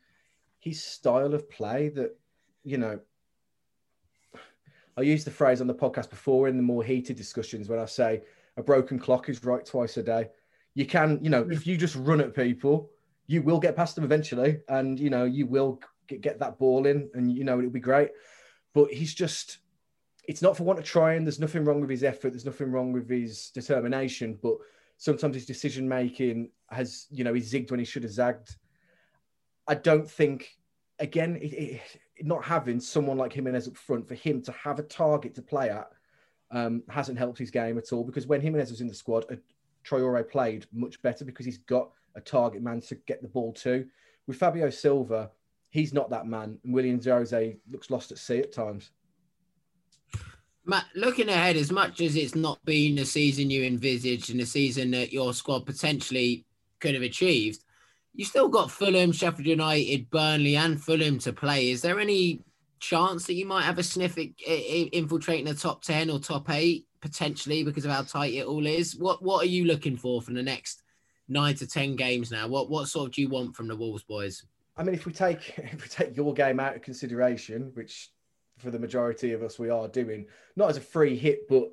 [0.64, 2.18] his style of play that
[2.64, 3.00] you know.
[4.96, 7.86] I use the phrase on the podcast before in the more heated discussions when I
[7.86, 8.22] say
[8.58, 10.30] a broken clock is right twice a day.
[10.76, 11.52] You can, you know, mm.
[11.52, 12.92] if you just run at people,
[13.26, 16.86] you will get past them eventually, and you know you will get, get that ball
[16.86, 18.10] in, and you know it'll be great.
[18.74, 19.60] But he's just
[20.26, 21.26] it's not for want of trying.
[21.26, 22.30] There's nothing wrong with his effort.
[22.30, 24.40] There's nothing wrong with his determination.
[24.42, 24.56] But
[24.98, 28.56] sometimes his decision making has, you know, he zigged when he should have zagged.
[29.68, 30.58] I don't think,
[31.00, 31.82] again, it, it,
[32.22, 35.70] not having someone like Jimenez up front for him to have a target to play
[35.70, 35.90] at
[36.52, 38.04] um, hasn't helped his game at all.
[38.04, 42.22] Because when Jimenez was in the squad, uh, played much better because he's got a
[42.22, 43.86] target man to get the ball to.
[44.28, 45.32] With Fabio Silva,
[45.70, 46.60] he's not that man.
[46.64, 48.92] And Willian Jose looks lost at sea at times.
[50.66, 54.46] Matt, looking ahead, as much as it's not been the season you envisaged and the
[54.46, 56.46] season that your squad potentially
[56.80, 57.64] could have achieved,
[58.14, 61.72] you still got Fulham, Sheffield United, Burnley, and Fulham to play.
[61.72, 62.42] Is there any
[62.80, 66.86] chance that you might have a sniff at infiltrating the top 10 or top eight
[67.02, 68.96] potentially because of how tight it all is?
[68.96, 70.84] What What are you looking for from the next
[71.28, 72.48] nine to 10 games now?
[72.48, 74.44] What, what sort of do you want from the Wolves boys?
[74.76, 78.10] I mean, if we take if we take your game out of consideration, which
[78.60, 81.72] for the majority of us we are doing, not as a free hit, but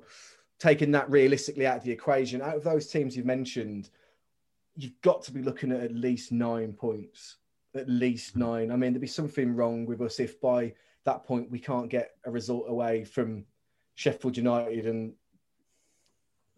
[0.59, 2.41] taking that realistically out of the equation.
[2.41, 3.89] Out of those teams you've mentioned,
[4.75, 7.37] you've got to be looking at at least nine points.
[7.75, 8.71] At least nine.
[8.71, 10.73] I mean, there'd be something wrong with us if by
[11.05, 13.45] that point we can't get a result away from
[13.95, 15.13] Sheffield United and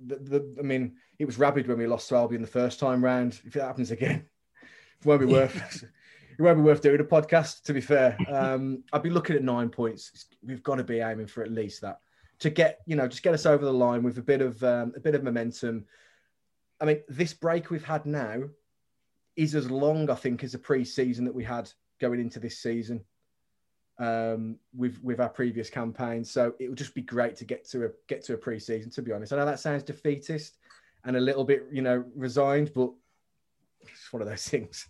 [0.05, 3.03] the, the I mean, it was rabid when we lost to Albion the first time
[3.03, 3.39] round.
[3.45, 4.25] If it happens again,
[4.99, 5.83] it won't be worth
[6.37, 7.63] it won't be worth doing a podcast.
[7.63, 10.25] To be fair, um, I'd be looking at nine points.
[10.41, 11.99] We've got to be aiming for at least that
[12.39, 14.93] to get you know just get us over the line with a bit of um,
[14.95, 15.85] a bit of momentum.
[16.81, 18.43] I mean, this break we've had now
[19.35, 23.03] is as long, I think, as the pre-season that we had going into this season
[23.99, 26.23] um, with with our previous campaign.
[26.23, 28.91] So it would just be great to get to a get to a pre-season.
[28.91, 30.57] To be honest, I know that sounds defeatist
[31.05, 32.91] and a little bit, you know, resigned, but
[33.81, 34.87] it's one of those things.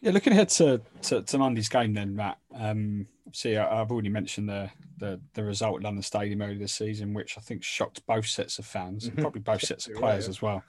[0.00, 2.38] Yeah, looking ahead to, to, to Monday's game, then Matt.
[2.54, 6.72] Um, see, I, have already mentioned the, the the result at London Stadium earlier this
[6.74, 10.26] season, which I think shocked both sets of fans, and probably both sets of players
[10.26, 10.30] yeah.
[10.30, 10.62] as well.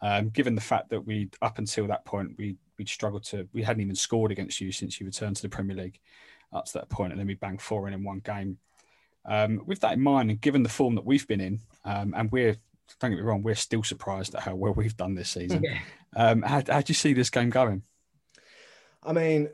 [0.00, 3.64] Um, given the fact that we up until that point we we'd struggled to we
[3.64, 5.98] hadn't even scored against you since you returned to the Premier League
[6.52, 8.58] up to that point, and then we banged four in in one game.
[9.24, 12.30] Um, with that in mind, and given the form that we've been in, um, and
[12.30, 12.56] we're
[13.00, 15.64] don't get me wrong, we're still surprised at how well we've done this season.
[15.68, 15.80] Yeah.
[16.16, 17.82] Um, how, how do you see this game going?
[19.02, 19.48] I mean,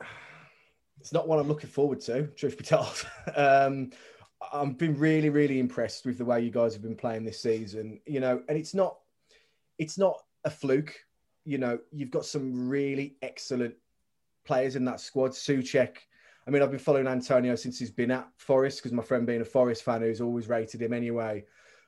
[1.01, 3.07] it's not what I'm looking forward to, truth be told.
[3.37, 3.91] um,
[4.53, 8.01] I've been really, really impressed with the way you guys have been playing this season.
[8.07, 8.99] You know, and it's not,
[9.79, 10.95] it's not a fluke.
[11.45, 13.75] You know, you've got some really excellent
[14.45, 15.33] players in that squad.
[15.33, 15.97] Soucek.
[16.47, 19.41] I mean, I've been following Antonio since he's been at Forest because my friend, being
[19.41, 21.45] a Forest fan, who's always rated him anyway.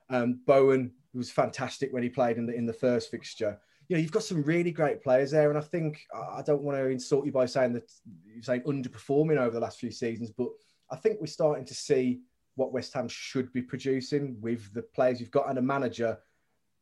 [0.08, 4.00] Um, Bowen was fantastic when he played in the in the first fixture you know,
[4.00, 5.48] you've got some really great players there.
[5.48, 7.90] And I think I don't want to insult you by saying that
[8.26, 10.48] you're saying underperforming over the last few seasons, but
[10.90, 12.20] I think we're starting to see
[12.56, 16.18] what West Ham should be producing with the players you've got and a manager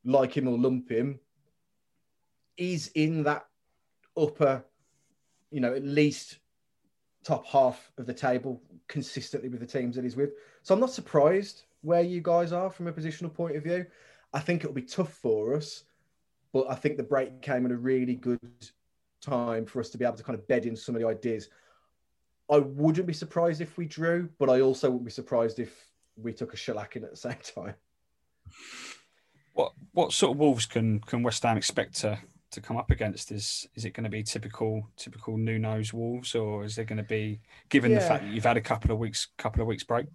[0.05, 1.19] like him or lump him
[2.57, 3.47] is in that
[4.17, 4.65] upper,
[5.51, 6.39] you know, at least
[7.25, 10.31] top half of the table consistently with the teams that he's with.
[10.63, 13.87] So I'm not surprised where you guys are from a positional point of view.
[14.33, 15.85] I think it'll be tough for us,
[16.55, 18.39] but I think the break came at a really good
[19.21, 21.49] time for us to be able to kind of bed in some of the ideas.
[22.49, 25.75] I wouldn't be surprised if we drew, but I also wouldn't be surprised if
[26.17, 27.75] we took a shellacking at the same time.
[29.55, 32.19] What what sort of Wolves can can West Ham expect to
[32.53, 33.33] to come up against?
[33.33, 36.99] Is is it going to be typical typical new Nuno's Wolves, or is it going
[36.99, 39.83] to be given the fact that you've had a couple of weeks couple of weeks
[39.83, 40.07] break?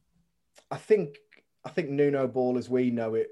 [0.71, 1.17] I think
[1.65, 3.29] I think Nuno ball as we know it,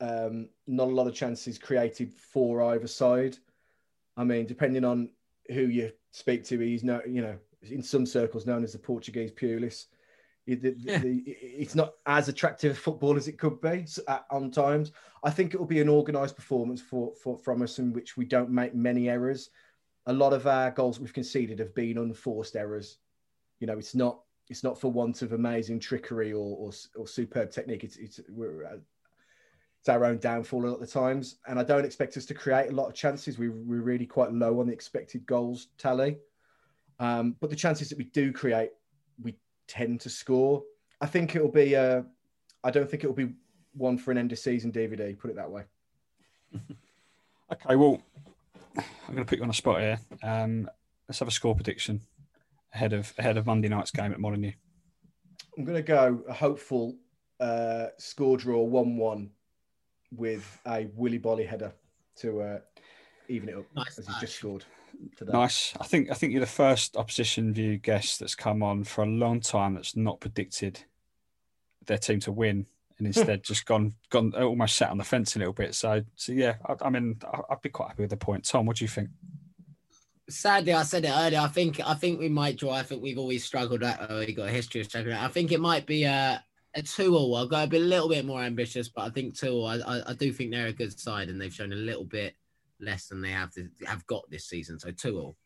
[0.00, 3.38] um, not a lot of chances created for either side.
[4.16, 5.10] I mean, depending on
[5.48, 9.32] who you speak to, he's no, you know, in some circles known as the Portuguese
[9.32, 9.86] Pulis.
[10.46, 14.24] It- the- the- the- it's not as attractive a football as it could be at,
[14.30, 14.92] on times.
[15.24, 18.24] I think it will be an organised performance for, for from us in which we
[18.24, 19.50] don't make many errors.
[20.06, 22.98] A lot of our goals we've conceded have been unforced errors.
[23.58, 27.50] You know, it's not it's not for want of amazing trickery or or, or superb
[27.50, 27.82] technique.
[27.82, 28.76] It's it's we're, uh,
[29.86, 32.34] it's our own downfall a lot of the times, and I don't expect us to
[32.34, 33.38] create a lot of chances.
[33.38, 36.18] We we're really quite low on the expected goals tally,
[36.98, 38.70] um, but the chances that we do create,
[39.22, 39.36] we
[39.68, 40.64] tend to score.
[41.00, 41.76] I think it'll be.
[41.76, 42.02] Uh,
[42.64, 43.32] I don't think it'll be
[43.74, 45.16] one for an end of season DVD.
[45.16, 45.62] Put it that way.
[47.52, 48.02] Okay, well,
[48.76, 50.00] I'm going to put you on a spot here.
[50.20, 50.68] Um,
[51.08, 52.00] let's have a score prediction
[52.74, 54.50] ahead of ahead of Monday night's game at Molyneux.
[55.56, 56.96] I'm going to go a hopeful
[57.38, 59.30] uh, score draw one-one
[60.14, 61.72] with a Willy Boly header
[62.16, 62.58] to uh,
[63.28, 64.64] even it up Nice as he's just scored.
[65.16, 65.32] Today.
[65.32, 65.74] Nice.
[65.78, 69.06] I think I think you're the first opposition view guest that's come on for a
[69.06, 70.80] long time that's not predicted
[71.84, 72.66] their team to win
[72.98, 75.74] and instead just gone gone almost sat on the fence a little bit.
[75.74, 78.44] So so yeah, I, I mean I- I'd be quite happy with the point.
[78.44, 79.10] Tom, what do you think?
[80.30, 81.40] Sadly, I said it earlier.
[81.40, 82.72] I think I think we might draw.
[82.72, 84.00] I think we've always struggled at.
[84.00, 85.14] Uh, we got a history of struggling.
[85.16, 86.42] I think it might be a
[86.76, 87.34] a two all.
[87.34, 89.66] I'll go a bit, little bit more ambitious, but I think two all.
[89.66, 92.34] I, I, I do think they're a good side, and they've shown a little bit
[92.78, 94.78] less than they have to, have got this season.
[94.78, 95.36] So two all.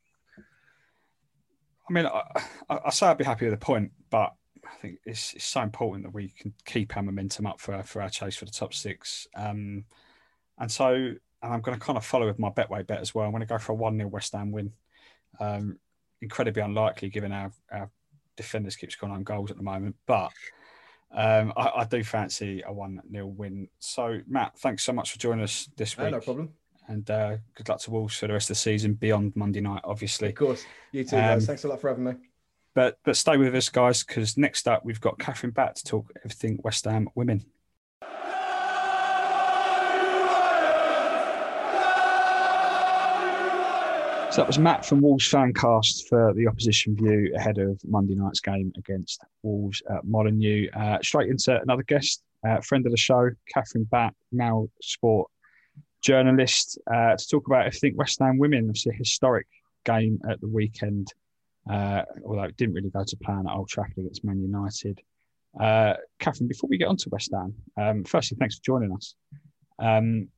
[1.89, 2.23] I mean, I,
[2.69, 6.05] I, say I'd be happy with the point, but I think it's, it's so important
[6.05, 9.27] that we can keep our momentum up for for our chase for the top six.
[9.35, 9.85] Um,
[10.59, 13.25] and so, and I'm going to kind of follow with my Betway bet as well.
[13.25, 14.73] I'm going to go for a one 0 West Ham win.
[15.39, 15.79] Um,
[16.21, 17.91] incredibly unlikely given our, our
[18.37, 20.33] defenders keep scoring on goals at the moment, but
[21.13, 23.69] um, I, I do fancy a one 0 win.
[23.79, 26.13] So, Matt, thanks so much for joining us this No, week.
[26.13, 26.51] no problem.
[26.89, 29.83] And uh, good luck to Wolves for the rest of the season beyond Monday night,
[29.85, 30.29] obviously.
[30.31, 30.65] Of course.
[30.93, 31.17] You too.
[31.17, 32.15] Um, Thanks a lot for having me.
[32.75, 36.13] But but stay with us, guys, because next up we've got Kathryn Batte to talk
[36.25, 37.45] everything West Ham women.
[44.31, 48.39] So that was Matt from Wolves Fancast for the opposition view ahead of Monday night's
[48.39, 50.69] game against Wolves at Molyneux.
[50.73, 55.29] Uh, straight into another guest, uh, friend of the show, Kathryn Batte, now sport
[56.01, 58.67] journalist, uh, to talk about everything West Ham women.
[58.69, 59.49] Obviously, a historic
[59.85, 61.13] game at the weekend,
[61.69, 65.01] uh, although it didn't really go to plan at Old Trafford against Man United.
[65.59, 69.17] Uh, Kathryn, before we get on to West Ham, um, firstly, thanks for joining us.
[69.81, 70.29] Um,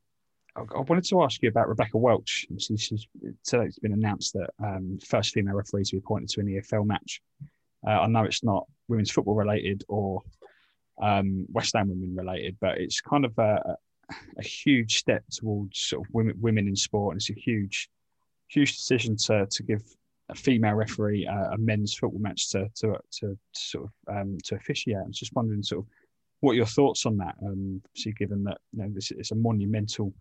[0.55, 2.47] I, wanted to ask you about Rebecca Welch.
[2.59, 3.07] She's,
[3.45, 6.87] today it's been announced that um, first female referee to be appointed to an EFL
[6.87, 7.23] match.
[7.87, 10.23] Uh, I know it's not women's football related or
[11.01, 13.77] um, West Ham women related, but it's kind of a,
[14.39, 17.89] a huge step towards sort of women, women in sport, and it's a huge,
[18.49, 19.83] huge decision to to give
[20.29, 24.99] a female referee a men's football match to to to, sort of um, to officiate.
[24.99, 25.91] I was just wondering sort of
[26.41, 27.35] what your thoughts on that.
[27.43, 30.13] Um, obviously, given that you know, this is a monumental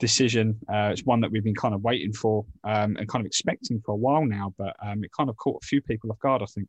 [0.00, 3.26] decision, uh, it's one that we've been kind of waiting for um, and kind of
[3.26, 6.18] expecting for a while now, but um, it kind of caught a few people off
[6.18, 6.66] guard, I think.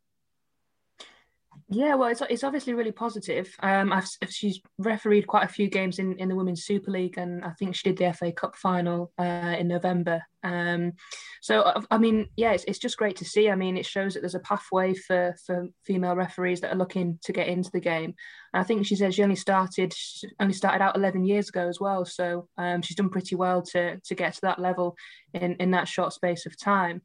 [1.68, 3.54] Yeah, well, it's, it's obviously really positive.
[3.62, 7.42] Um, I've, she's refereed quite a few games in, in the Women's Super League, and
[7.44, 10.22] I think she did the FA Cup final uh, in November.
[10.42, 10.92] Um,
[11.40, 13.48] so, I, I mean, yeah, it's, it's just great to see.
[13.48, 17.18] I mean, it shows that there's a pathway for, for female referees that are looking
[17.22, 18.14] to get into the game.
[18.52, 21.68] And I think she said she only started she only started out 11 years ago
[21.68, 22.04] as well.
[22.04, 24.96] So um, she's done pretty well to to get to that level
[25.32, 27.00] in in that short space of time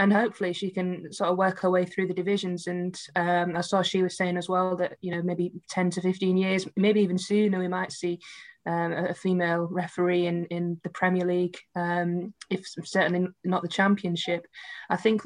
[0.00, 2.66] and hopefully she can sort of work her way through the divisions.
[2.66, 6.00] And um, I saw she was saying as well that you know maybe ten to
[6.00, 8.18] fifteen years, maybe even sooner, we might see
[8.64, 14.46] um, a female referee in in the Premier League, um, if certainly not the Championship.
[14.88, 15.20] I think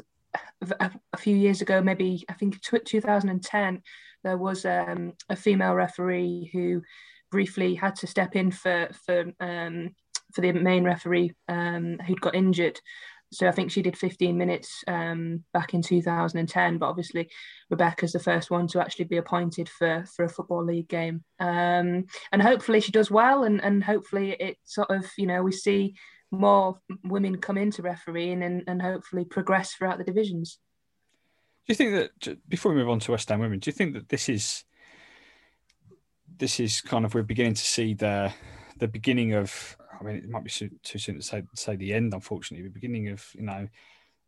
[0.80, 3.80] a, a few years ago, maybe I think 2010,
[4.24, 6.82] there was um, a female referee who
[7.30, 9.94] briefly had to step in for for um,
[10.34, 12.80] for the main referee um, who'd got injured.
[13.34, 17.28] So I think she did 15 minutes um, back in 2010, but obviously
[17.70, 21.24] Rebecca's the first one to actually be appointed for for a football league game.
[21.40, 25.52] Um, and hopefully she does well, and and hopefully it sort of you know we
[25.52, 25.94] see
[26.30, 30.58] more women come into refereeing and and hopefully progress throughout the divisions.
[31.66, 33.94] Do you think that before we move on to West Ham women, do you think
[33.94, 34.64] that this is
[36.38, 38.32] this is kind of we're beginning to see the
[38.78, 42.14] the beginning of I mean, it might be too soon to say say the end.
[42.14, 43.68] Unfortunately, the beginning of you know,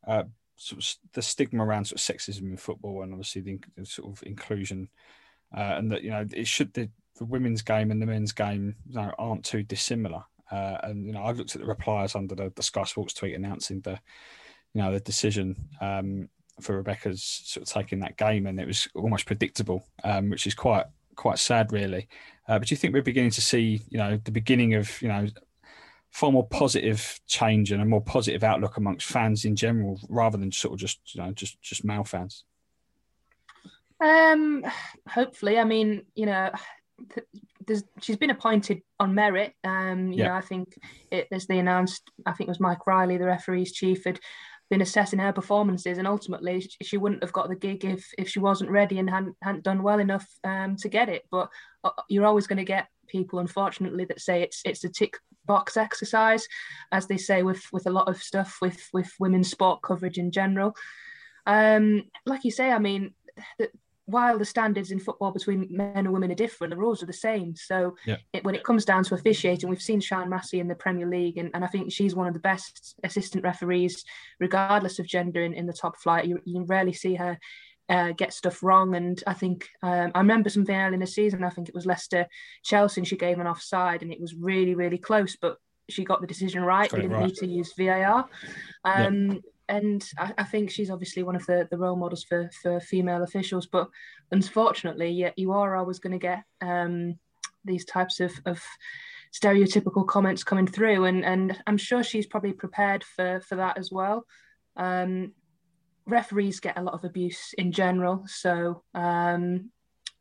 [0.06, 0.24] uh,
[0.56, 4.12] sort of the stigma around sort of sexism in football, and obviously the, the sort
[4.12, 4.88] of inclusion,
[5.56, 6.88] uh, and that you know it should the,
[7.18, 10.22] the women's game and the men's game you know, aren't too dissimilar.
[10.50, 13.34] Uh, and you know, I've looked at the replies under the, the Sky Sports tweet
[13.34, 13.98] announcing the,
[14.74, 16.28] you know, the decision um,
[16.60, 20.54] for Rebecca's sort of taking that game, and it was almost predictable, um, which is
[20.54, 20.86] quite
[21.16, 22.08] quite sad, really.
[22.46, 25.08] Uh, but do you think we're beginning to see, you know, the beginning of, you
[25.08, 25.26] know,
[26.10, 30.50] far more positive change and a more positive outlook amongst fans in general, rather than
[30.52, 32.44] sort of just, you know, just just male fans?
[34.00, 34.64] Um,
[35.08, 36.50] hopefully, I mean, you know,
[37.66, 39.54] there's, she's been appointed on merit.
[39.64, 40.28] Um, you yeah.
[40.28, 40.78] know, I think
[41.10, 44.20] it, as they announced, I think it was Mike Riley, the referee's chief, had
[44.68, 48.40] been assessing her performances, and ultimately she wouldn't have got the gig if if she
[48.40, 51.22] wasn't ready and hadn't, hadn't done well enough um, to get it.
[51.30, 51.50] But
[51.84, 55.76] uh, you're always going to get people, unfortunately, that say it's it's a tick box
[55.76, 56.46] exercise,
[56.92, 60.30] as they say with with a lot of stuff with with women's sport coverage in
[60.30, 60.74] general.
[61.46, 63.14] Um, like you say, I mean,
[63.58, 63.70] the,
[64.06, 67.12] while the standards in football between men and women are different, the rules are the
[67.12, 67.56] same.
[67.56, 68.18] So yeah.
[68.32, 71.38] it, when it comes down to officiating, we've seen Sian Massey in the Premier League,
[71.38, 74.04] and, and I think she's one of the best assistant referees,
[74.38, 76.26] regardless of gender, in, in the top flight.
[76.26, 77.36] You, you rarely see her
[77.88, 78.94] uh, get stuff wrong.
[78.94, 81.44] And I think um, I remember something early in the season.
[81.44, 82.26] I think it was Leicester
[82.62, 85.58] Chelsea, and she gave an offside, and it was really, really close, but
[85.88, 86.90] she got the decision right.
[86.90, 87.26] They didn't right.
[87.26, 88.28] need to use VAR.
[88.84, 92.50] Um, yeah and I, I, think she's obviously one of the, the role models for,
[92.62, 93.66] for female officials.
[93.66, 93.88] But
[94.30, 97.18] unfortunately, yeah, you are always going to get um,
[97.64, 98.62] these types of, of
[99.32, 103.90] stereotypical comments coming through, and and I'm sure she's probably prepared for for that as
[103.90, 104.24] well.
[104.76, 105.32] Um,
[106.06, 109.70] referees get a lot of abuse in general, so um,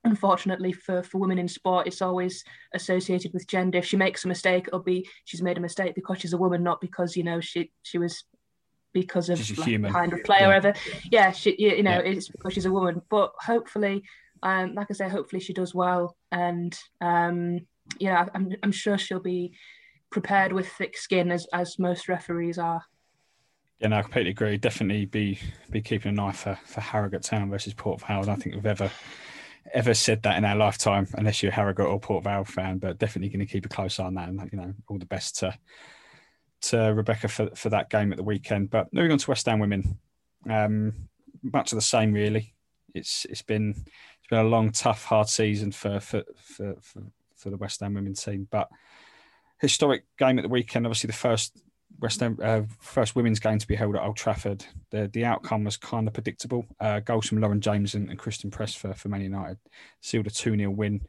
[0.06, 3.80] unfortunately for, for women in sport, it's always associated with gender.
[3.80, 6.64] If she makes a mistake, it'll be she's made a mistake because she's a woman,
[6.64, 8.24] not because you know she she was
[8.94, 10.46] because of like, kind of play yeah.
[10.46, 10.74] or whatever.
[11.12, 12.12] Yeah, she, you, know, yeah.
[12.12, 13.02] it's because she's a woman.
[13.10, 14.04] But hopefully,
[14.42, 17.60] um, like I say, hopefully she does well, and um,
[18.00, 19.54] you know, I'm I'm sure she'll be
[20.12, 22.82] prepared with thick skin as as most referees are.
[23.86, 24.58] Yeah, no, I completely agree.
[24.58, 25.38] Definitely be
[25.70, 28.22] be keeping an eye for for Harrogate Town versus Port Vale.
[28.22, 28.90] I don't think we've ever
[29.76, 32.80] ever said that in our lifetime, unless you're a Harrogate or Port Vale fan.
[32.80, 35.06] But definitely going to keep a close eye on that, and you know, all the
[35.06, 35.54] best to
[36.74, 38.72] uh, Rebecca for, for that game at the weekend.
[38.72, 40.00] But moving on to West Ham women,
[40.50, 40.92] um,
[41.44, 42.56] much of the same really.
[42.96, 47.04] It's it's been it's been a long, tough, hard season for for for for,
[47.36, 48.48] for the West Ham women team.
[48.50, 48.68] But
[49.62, 50.88] historic game at the weekend.
[50.88, 51.62] Obviously, the first
[52.00, 54.66] West Ham uh, first women's game to be held at Old Trafford.
[54.92, 56.66] The the outcome was kind of predictable.
[56.80, 59.58] Uh, goals from Lauren James and, and Christen Press for, for Man United
[60.02, 61.02] sealed a 2 0 win.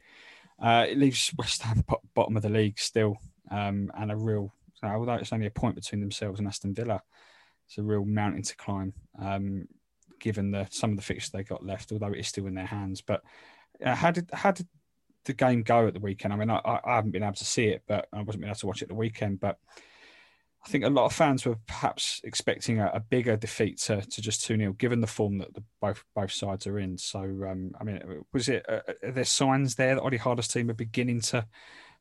[0.61, 1.83] Uh, it leaves West Ham
[2.15, 3.17] bottom of the league still,
[3.51, 7.01] um, and a real although it's only a point between themselves and Aston Villa,
[7.67, 8.93] it's a real mountain to climb.
[9.19, 9.67] Um,
[10.19, 12.65] given the some of the fixtures they got left, although it is still in their
[12.65, 13.01] hands.
[13.01, 13.21] But
[13.83, 14.67] uh, how did how did
[15.25, 16.33] the game go at the weekend?
[16.33, 18.67] I mean, I, I haven't been able to see it, but I wasn't able to
[18.67, 19.39] watch it the weekend.
[19.39, 19.57] But
[20.67, 24.21] I think a lot of fans were perhaps expecting a, a bigger defeat to, to
[24.21, 26.97] just 2 0, given the form that the, both both sides are in.
[26.97, 28.01] So, um, I mean,
[28.33, 31.47] was it, uh, are there signs there that Olli Harder's team are beginning to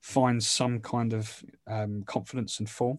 [0.01, 2.99] find some kind of um, confidence and form?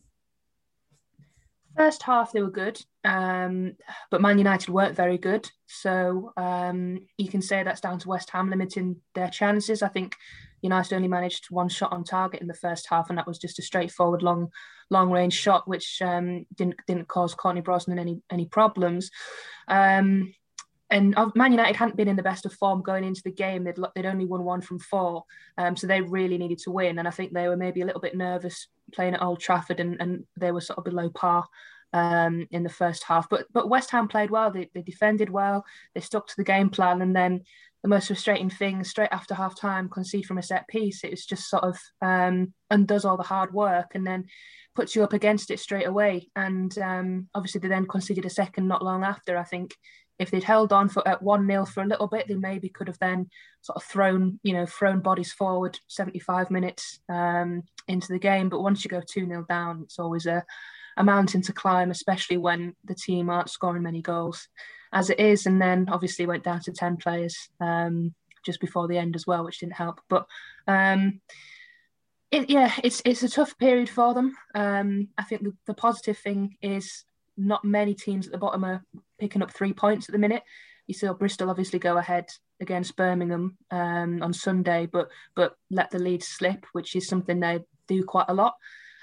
[1.76, 3.76] First half, they were good, um,
[4.10, 5.52] but Man United weren't very good.
[5.66, 9.84] So um, you can say that's down to West Ham limiting their chances.
[9.84, 10.16] I think
[10.62, 13.60] United only managed one shot on target in the first half, and that was just
[13.60, 14.50] a straightforward long,
[14.90, 19.12] long range shot, which um, didn't didn't cause Courtney Brosnan any any problems.
[19.68, 20.34] Um,
[20.90, 23.66] and Man United hadn't been in the best of form going into the game.
[23.66, 25.24] They'd, they'd only won one from four,
[25.58, 26.98] um, so they really needed to win.
[26.98, 29.98] And I think they were maybe a little bit nervous playing at Old Trafford, and,
[30.00, 31.46] and they were sort of below par
[31.94, 33.28] um, in the first half.
[33.30, 34.50] But but West Ham played well.
[34.52, 35.66] They, they defended well.
[35.94, 37.42] They stuck to the game plan, and then
[37.88, 41.06] the most frustrating thing, straight after half time, concede from a set piece.
[41.06, 44.26] It was just sort of um, undoes all the hard work, and then
[44.76, 46.30] puts you up against it straight away.
[46.36, 49.38] And um, obviously, they then conceded a second not long after.
[49.38, 49.74] I think
[50.20, 52.88] if they'd held on for at one 0 for a little bit, they maybe could
[52.90, 53.30] have then
[53.62, 58.50] sort of thrown you know thrown bodies forward 75 minutes um, into the game.
[58.50, 60.44] But once you go two 0 down, it's always a
[60.98, 64.50] a mountain to climb, especially when the team aren't scoring many goals
[64.94, 65.46] as it is.
[65.46, 68.14] And then obviously went down to 10 players um,
[68.46, 70.02] just before the end as well, which didn't help.
[70.10, 70.28] But
[70.68, 71.22] um,
[72.32, 74.36] it, yeah, it's it's a tough period for them.
[74.54, 77.06] Um, I think the, the, positive thing is
[77.38, 78.84] not many teams at the bottom are
[79.18, 80.44] picking up three points at the minute.
[80.88, 82.26] You saw Bristol obviously go ahead
[82.60, 87.60] against Birmingham um, on Sunday, but but let the lead slip, which is something they
[87.88, 88.56] do quite a lot.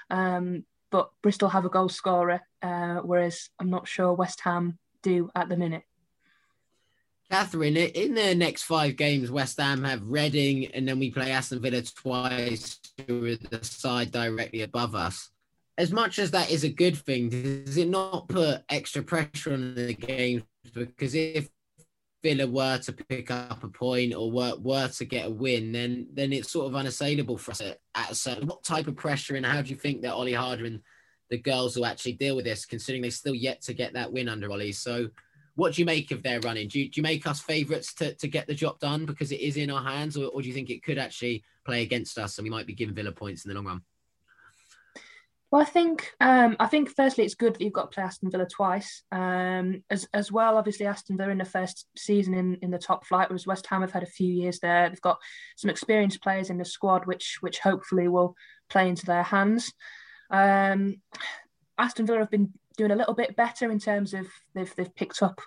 [0.09, 5.29] Um, but Bristol have a goal scorer, uh, whereas I'm not sure West Ham do
[5.35, 5.83] at the minute.
[7.31, 11.61] Kathryn, in the next five games, West Ham have Reading, and then we play Aston
[11.61, 15.31] Villa twice, with the side directly above us.
[15.77, 19.75] As much as that is a good thing, does it not put extra pressure on
[19.75, 20.43] the game?
[20.73, 21.49] Because if
[22.23, 26.07] Villa were to pick up a point or were, were to get a win, then
[26.13, 28.47] then it's sort of unassailable for us at, at a certain.
[28.47, 30.81] What type of pressure and how do you think that Olli Harder and
[31.29, 34.29] the girls will actually deal with this, considering they still yet to get that win
[34.29, 34.71] under Olli?
[34.71, 35.09] So
[35.55, 36.67] what do you make of their running?
[36.67, 39.39] Do you, do you make us favourites to, to get the job done because it
[39.39, 42.37] is in our hands, or, or do you think it could actually play against us
[42.37, 43.81] and we might be giving Villa points in the long run?
[45.51, 48.29] Well, I think um, I think firstly it's good that you've got to play Aston
[48.29, 50.57] Villa twice, um, as as well.
[50.57, 53.79] Obviously, Aston Villa in the first season in, in the top flight, whereas West Ham
[53.79, 54.89] have had a few years there.
[54.89, 55.19] They've got
[55.55, 58.35] some experienced players in the squad, which which hopefully will
[58.69, 59.71] play into their hands.
[60.29, 61.01] Um,
[61.77, 65.21] Aston Villa have been doing a little bit better in terms of they've they've picked
[65.21, 65.41] up,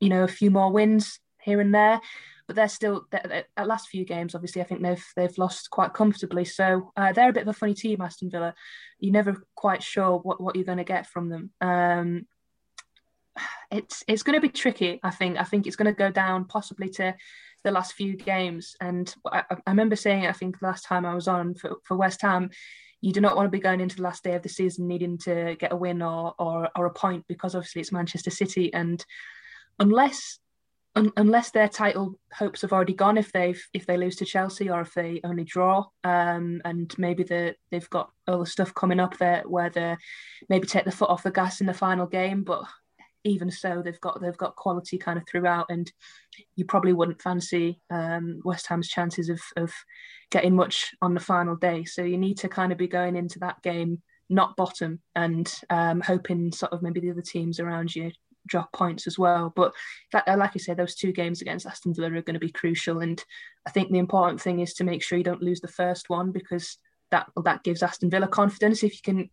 [0.00, 2.00] you know, a few more wins here and there,
[2.46, 4.34] but they're still they're, at last few games.
[4.34, 6.44] Obviously, I think they've they've lost quite comfortably.
[6.44, 8.54] So uh, they're a bit of a funny team, Aston Villa.
[8.98, 11.50] You're never quite sure what, what you're going to get from them.
[11.60, 12.26] Um,
[13.70, 15.00] it's it's going to be tricky.
[15.02, 17.14] I think I think it's going to go down possibly to
[17.62, 18.76] the last few games.
[18.80, 22.22] And I, I remember saying, I think last time I was on for, for West
[22.22, 22.50] Ham,
[23.00, 25.18] you do not want to be going into the last day of the season needing
[25.18, 28.72] to get a win or or, or a point because obviously it's Manchester City.
[28.72, 29.04] And
[29.78, 30.38] unless
[30.96, 34.68] un, unless their title hopes have already gone if they've if they lose to Chelsea
[34.68, 39.16] or if they only draw um, and maybe the, they've got other stuff coming up
[39.18, 39.96] there where they
[40.48, 42.42] maybe take the foot off the gas in the final game.
[42.42, 42.64] But
[43.24, 45.92] even so they've got they've got quality kind of throughout and
[46.56, 49.72] you probably wouldn't fancy um, West Ham's chances of of
[50.30, 51.84] getting much on the final day.
[51.84, 56.00] So you need to kind of be going into that game not bottom and um,
[56.00, 58.12] hoping sort of maybe the other teams around you
[58.46, 59.52] drop points as well.
[59.54, 59.72] But
[60.12, 63.00] that, like I said, those two games against Aston Villa are going to be crucial.
[63.00, 63.22] And
[63.66, 66.32] I think the important thing is to make sure you don't lose the first one
[66.32, 66.78] because
[67.10, 68.82] that that gives Aston Villa confidence.
[68.82, 69.30] If you can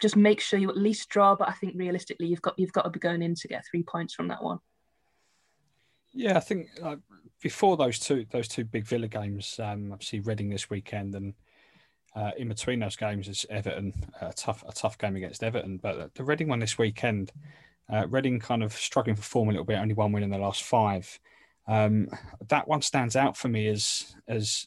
[0.00, 2.82] just make sure you at least draw, but I think realistically you've got you've got
[2.82, 4.58] to be going in to get three points from that one.
[6.12, 6.96] Yeah, I think uh,
[7.40, 11.34] before those two those two big Villa games, um, obviously Reading this weekend, and
[12.16, 15.78] uh, in between those games is Everton, a tough a tough game against Everton.
[15.78, 17.32] But the Reading one this weekend,
[17.88, 20.38] uh, Reading kind of struggling for form a little bit, only one win in the
[20.38, 21.18] last five.
[21.68, 22.08] Um,
[22.48, 24.66] that one stands out for me as as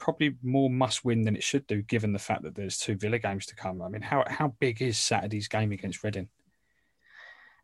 [0.00, 3.18] probably more must win than it should do, given the fact that there's two Villa
[3.18, 3.80] games to come.
[3.80, 6.28] I mean, how how big is Saturday's game against Reading?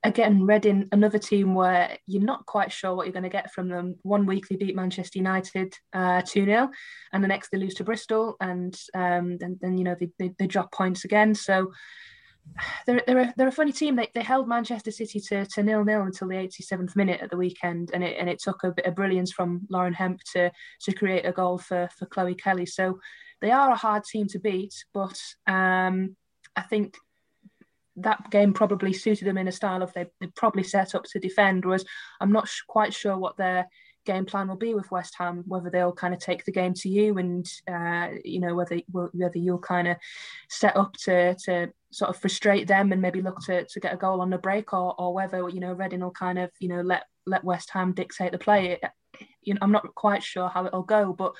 [0.06, 3.68] again, Reading, another team where you're not quite sure what you're going to get from
[3.68, 3.96] them.
[4.02, 6.68] One week they beat Manchester United uh, 2 uh, 0,
[7.12, 10.32] and the next they lose to Bristol, and um, then, then you know they, they,
[10.38, 11.34] they, drop points again.
[11.34, 11.72] So
[12.86, 13.96] they're, they're, a, they're a funny team.
[13.96, 17.36] They, they held Manchester City to, to nil nil until the 87th minute at the
[17.36, 20.50] weekend, and it and it took a bit of brilliance from Lauren Hemp to
[20.82, 22.66] to create a goal for for Chloe Kelly.
[22.66, 22.98] So
[23.40, 26.16] they are a hard team to beat, but um,
[26.54, 26.96] I think
[27.96, 31.18] that game probably suited them in a style of they, they probably set up to
[31.18, 31.64] defend.
[31.64, 31.84] Whereas
[32.20, 33.66] I'm not sh- quite sure what their
[34.04, 36.88] game plan will be with West Ham, whether they'll kind of take the game to
[36.88, 39.96] you and uh, you know whether whether you'll kind of
[40.48, 43.96] set up to to sort of frustrate them and maybe look to, to get a
[43.96, 46.82] goal on the break, or or whether you know Reading will kind of you know
[46.82, 48.78] let let West Ham dictate the play.
[49.40, 51.32] You know, I'm not quite sure how it'll go, but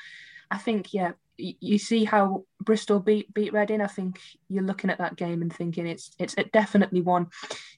[0.51, 3.83] I think yeah, you see how Bristol beat beat Reading.
[3.83, 7.27] I think you're looking at that game and thinking it's it's definitely one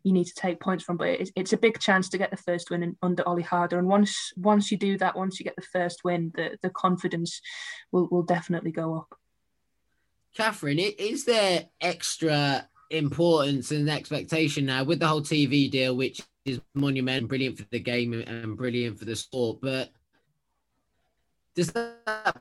[0.04, 0.98] you need to take points from.
[0.98, 3.80] But it's, it's a big chance to get the first win under Olli Harder.
[3.80, 7.40] And once once you do that, once you get the first win, the the confidence
[7.90, 9.18] will will definitely go up.
[10.36, 16.60] Kathryn, is there extra importance and expectation now with the whole TV deal, which is
[16.74, 19.90] monumental, brilliant for the game and brilliant for the sport, but
[21.54, 22.36] does that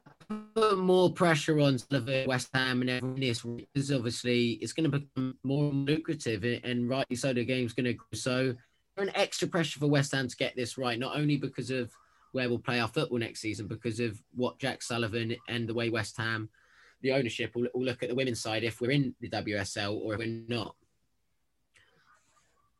[0.53, 1.79] put more pressure on
[2.27, 7.15] West Ham and everyone else because obviously it's going to become more lucrative and rightly
[7.15, 8.05] so the game's going to grow.
[8.13, 8.55] So
[8.97, 11.91] an extra pressure for West Ham to get this right, not only because of
[12.31, 15.89] where we'll play our football next season, because of what Jack Sullivan and the way
[15.89, 16.49] West Ham,
[17.01, 20.13] the ownership, will, will look at the women's side if we're in the WSL or
[20.13, 20.75] if we're not.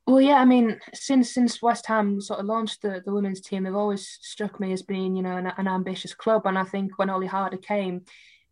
[0.06, 3.64] Well, yeah, I mean, since since West Ham sort of launched the, the women's team,
[3.64, 6.46] they've always struck me as being, you know, an, an ambitious club.
[6.46, 8.04] And I think when Olli Harder came,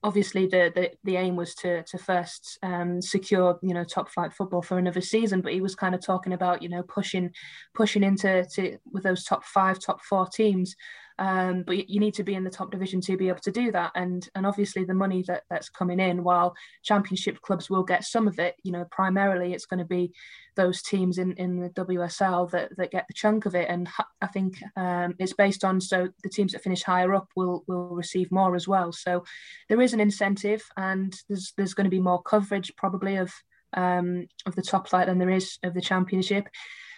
[0.05, 4.31] obviously the, the the aim was to to first um, secure you know top flight
[4.31, 7.31] football for another season but he was kind of talking about you know pushing
[7.73, 10.75] pushing into to with those top five top four teams
[11.17, 13.71] um, but you need to be in the top division to be able to do
[13.71, 13.91] that.
[13.95, 18.27] And and obviously the money that that's coming in while championship clubs will get some
[18.27, 20.11] of it you know primarily it's going to be
[20.55, 23.69] those teams in in the WSL that that get the chunk of it.
[23.69, 23.87] And
[24.21, 27.89] I think um, it's based on so the teams that finish higher up will will
[27.89, 28.91] receive more as well.
[28.91, 29.23] So
[29.69, 33.31] there is an incentive and there's there's going to be more coverage probably of
[33.73, 36.47] um, of the top flight than there is of the championship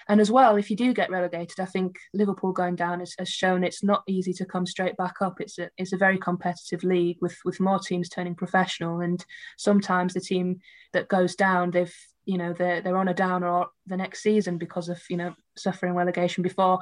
[0.09, 3.29] and as well, if you do get relegated, I think Liverpool going down has, has,
[3.29, 5.41] shown it's not easy to come straight back up.
[5.41, 9.23] It's a it's a very competitive league with with more teams turning professional, and
[9.57, 10.59] sometimes the team
[10.93, 11.95] that goes down, they've
[12.25, 15.93] you know they're they're on a downer the next season because of you know suffering
[15.93, 16.79] relegation before.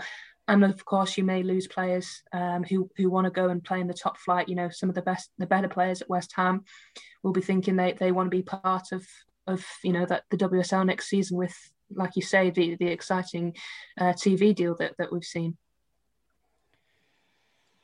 [0.47, 3.79] And of course, you may lose players um, who who want to go and play
[3.79, 4.47] in the top flight.
[4.47, 6.63] You know, some of the best, the better players at West Ham
[7.23, 9.03] will be thinking they, they want to be part of
[9.47, 11.55] of you know that the WSL next season with
[11.91, 13.55] like you say, the the exciting
[13.99, 15.57] uh, TV deal that that we've seen.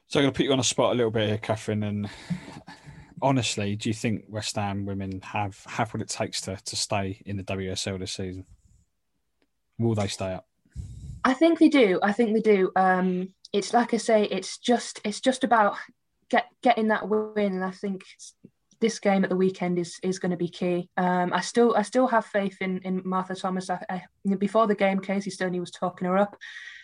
[0.07, 1.87] So I'm going to put you on a spot a little bit here, Kathryn.
[1.87, 2.09] And
[3.21, 7.21] honestly, do you think West Ham women have have what it takes to to stay
[7.25, 8.45] in the WSL this season?
[9.79, 10.45] Will they stay up?
[11.23, 11.99] I think they do.
[12.03, 12.71] I think they do.
[12.75, 15.77] Um, it's like I say, it's just it's just about
[16.29, 18.03] get getting that win, and I think
[18.81, 20.89] this game at the weekend is is going to be key.
[20.97, 23.69] Um, I still I still have faith in in Martha Thomas.
[23.69, 26.35] I, I, before the game, Casey Stoney was talking her up.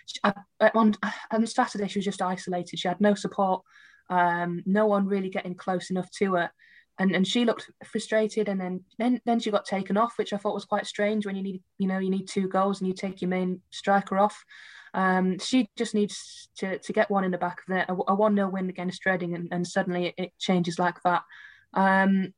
[0.06, 0.34] She, I,
[0.76, 0.96] on
[1.32, 2.80] on Saturday, she was just isolated.
[2.80, 3.64] She had no support,
[4.10, 6.52] um, no one really getting close enough to her,
[7.00, 8.48] and and she looked frustrated.
[8.48, 11.26] And then then then she got taken off, which I thought was quite strange.
[11.26, 14.18] When you need you know you need two goals and you take your main striker
[14.20, 14.46] off.
[14.94, 18.36] Um, she just needs to, to get one in the back of there, a, 1
[18.36, 21.24] 0 win against Reading, and, and suddenly it, it changes like that.
[21.78, 22.34] Um,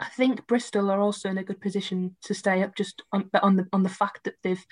[0.00, 3.54] I think Bristol are also in a good position to stay up, just on, on
[3.56, 4.64] the on the fact that they've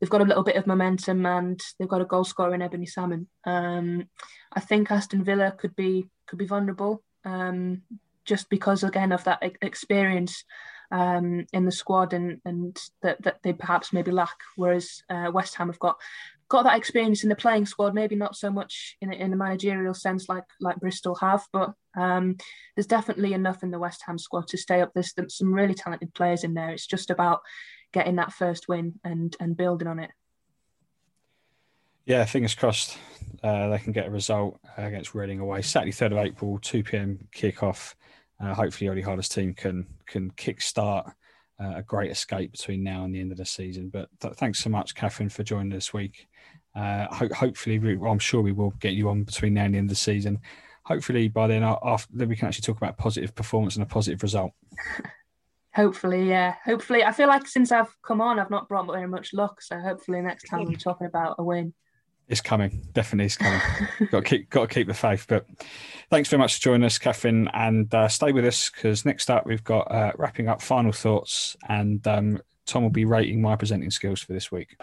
[0.00, 2.86] they've got a little bit of momentum and they've got a goal scorer in Ebony
[2.86, 3.28] Salmon.
[3.44, 4.08] Um,
[4.52, 7.82] I think Aston Villa could be could be vulnerable, um,
[8.24, 10.44] just because again of that experience
[10.90, 14.38] um, in the squad and and that, that they perhaps maybe lack.
[14.56, 15.98] Whereas uh, West Ham have got
[16.50, 19.36] got that experience in the playing squad, maybe not so much in a, in a
[19.36, 22.36] managerial sense like like Bristol have, but um,
[22.76, 24.92] there's definitely enough in the West Ham squad to stay up.
[24.94, 26.70] There's some really talented players in there.
[26.70, 27.40] It's just about
[27.92, 30.10] getting that first win and and building on it.
[32.04, 32.98] Yeah, fingers crossed
[33.42, 35.62] uh, they can get a result against Reading away.
[35.62, 37.94] Saturday, third of April, two pm kickoff.
[38.40, 41.12] Uh, hopefully, Olli Harder's team can can kick start
[41.60, 43.88] uh, a great escape between now and the end of the season.
[43.88, 46.28] But th- thanks so much, Kathryn, for joining this week.
[46.74, 49.78] Uh, ho- hopefully, we, I'm sure we will get you on between now and the
[49.78, 50.38] end of the season.
[50.84, 54.22] Hopefully, by then, after, then we can actually talk about positive performance and a positive
[54.22, 54.52] result.
[55.74, 56.56] Hopefully, yeah.
[56.64, 59.62] Hopefully, I feel like since I've come on, I've not brought very much luck.
[59.62, 61.74] So hopefully, next time we're talking about a win.
[62.30, 62.86] It's coming.
[62.92, 63.60] Definitely, it's coming.
[64.10, 65.26] got to keep, got to keep the faith.
[65.28, 65.46] But
[66.10, 69.46] thanks very much for joining us, Kathryn, and uh, stay with us because next up
[69.46, 73.90] we've got uh, wrapping up final thoughts, and um, Tom will be rating my presenting
[73.90, 74.76] skills for this week.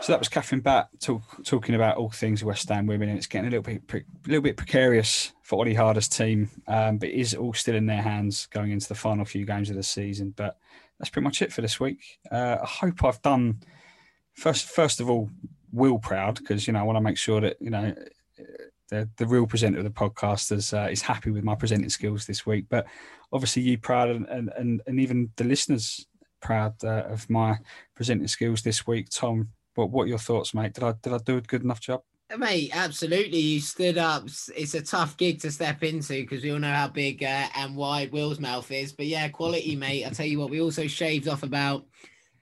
[0.00, 3.26] So that was Kathryn Batte talk, talking about all things West Ham women, and it's
[3.26, 7.16] getting a little bit a little bit precarious for Olli Harder's team, um, but it
[7.16, 10.32] is all still in their hands going into the final few games of the season.
[10.34, 10.56] But
[10.98, 12.18] that's pretty much it for this week.
[12.30, 13.60] Uh, I hope I've done
[14.32, 15.28] first first of all
[15.72, 17.94] Will proud because you know I want to make sure that you know
[18.88, 22.26] the the real presenter of the podcast is uh, is happy with my presenting skills
[22.26, 22.66] this week.
[22.70, 22.86] But
[23.32, 26.06] obviously you proud and and and, and even the listeners
[26.40, 27.58] proud uh, of my
[27.94, 29.08] presenting skills this week.
[29.10, 30.74] Tom, what what are your thoughts, mate?
[30.74, 32.02] Did I did I do a good enough job?
[32.36, 33.38] Mate, absolutely.
[33.38, 34.28] You stood up.
[34.56, 37.74] It's a tough gig to step into because we all know how big uh, and
[37.74, 38.92] wide Will's mouth is.
[38.92, 40.06] But yeah, quality, mate.
[40.06, 41.86] I tell you what, we also shaved off about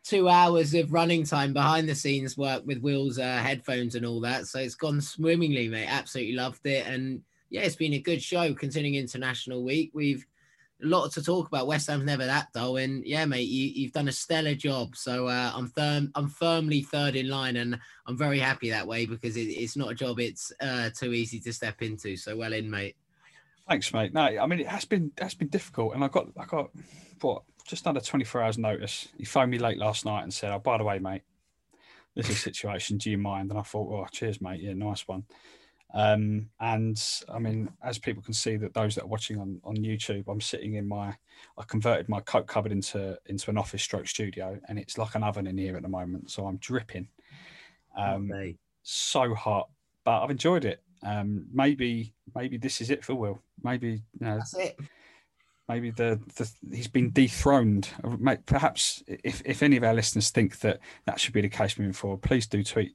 [0.04, 4.20] two hours of running time behind the scenes work with Will's uh, headphones and all
[4.20, 4.46] that.
[4.46, 5.88] So it's gone swimmingly, mate.
[5.88, 6.86] Absolutely loved it.
[6.86, 9.90] And yeah, it's been a good show considering International Week.
[9.94, 10.26] We've
[10.82, 11.66] a lot to talk about.
[11.66, 14.96] West Ham's never that dull, and yeah, mate, you, have done a stellar job.
[14.96, 19.06] So uh, I'm firm, I'm firmly third in line, and I'm very happy that way
[19.06, 22.16] because it, it's not a job it's uh, too easy to step into.
[22.16, 22.96] So well in, mate.
[23.68, 24.14] Thanks, mate.
[24.14, 26.70] No, I mean it has been has been difficult, and I got I got
[27.20, 29.08] what just under twenty four hours notice.
[29.18, 31.22] He phoned me late last night and said, "Oh, by the way, mate,
[32.14, 32.98] this is situation.
[32.98, 34.60] Do you mind?" And I thought, "Oh, cheers, mate.
[34.62, 35.24] Yeah, nice one."
[35.94, 39.76] Um, and I mean, as people can see, that those that are watching on, on
[39.76, 41.16] YouTube, I'm sitting in my,
[41.56, 45.22] I converted my coat cupboard into into an office stroke studio, and it's like an
[45.22, 46.30] oven in here at the moment.
[46.30, 47.08] So I'm dripping,
[47.96, 48.30] um,
[48.82, 49.70] so hot,
[50.04, 50.82] but I've enjoyed it.
[51.02, 53.40] Um, maybe maybe this is it for Will.
[53.62, 54.78] Maybe you know, That's it.
[55.68, 57.88] maybe the, the he's been dethroned.
[58.44, 61.94] Perhaps if, if any of our listeners think that that should be the case moving
[61.94, 62.94] forward, please do tweet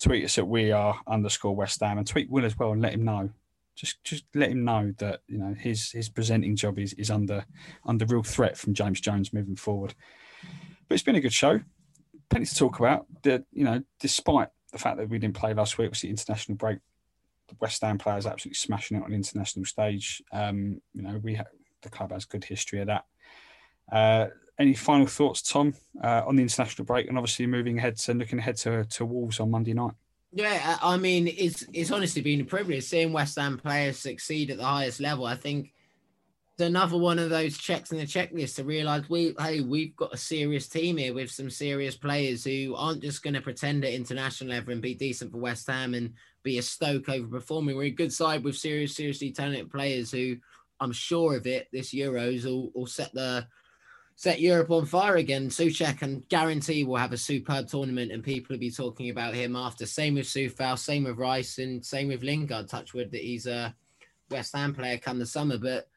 [0.00, 2.94] tweet us at we are underscore West Ham and tweet Will as well and let
[2.94, 3.30] him know.
[3.76, 7.44] Just just let him know that you know his his presenting job is is under
[7.86, 9.94] under real threat from James Jones moving forward.
[10.88, 11.60] But it's been a good show.
[12.28, 13.06] Plenty to talk about.
[13.22, 16.56] The, you know, despite the fact that we didn't play last week, was the international
[16.56, 16.78] break.
[17.48, 20.22] The West Ham players absolutely smashing it on the international stage.
[20.32, 21.44] Um, you know, we ha-
[21.82, 23.04] the club has good history of that.
[23.90, 24.26] Uh,
[24.60, 28.38] any final thoughts, Tom, uh, on the international break, and obviously moving ahead to looking
[28.38, 29.94] ahead to, to Wolves on Monday night?
[30.32, 34.50] Yeah, I I mean, it's it's honestly been a privilege seeing West Ham players succeed
[34.50, 35.24] at the highest level.
[35.24, 35.72] I think
[36.54, 40.14] it's another one of those checks in the checklist to realise we hey we've got
[40.14, 43.94] a serious team here with some serious players who aren't just going to pretend at
[43.94, 47.76] international level and be decent for West Ham and be a Stoke overperforming.
[47.76, 50.36] We're a good side with serious, seriously talented players who
[50.78, 51.68] I'm sure of it.
[51.72, 53.46] This Euros will, will set the
[54.20, 55.48] set Europe on fire again.
[55.48, 59.56] Soucek can guarantee will have a superb tournament and people will be talking about him
[59.56, 59.86] after.
[59.86, 62.68] Same with Coufal, same with Rice, and same with Lingard.
[62.68, 63.74] Touchwood that he's a
[64.30, 65.56] West Ham player come the summer.
[65.56, 65.88] But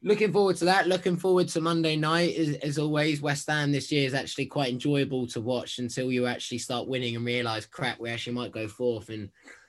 [0.00, 0.86] looking forward to that.
[0.86, 2.36] Looking forward to Monday night.
[2.36, 6.26] As, as always, West Ham this year is actually quite enjoyable to watch until you
[6.26, 9.28] actually start winning and realise, crap, we actually might go fourth and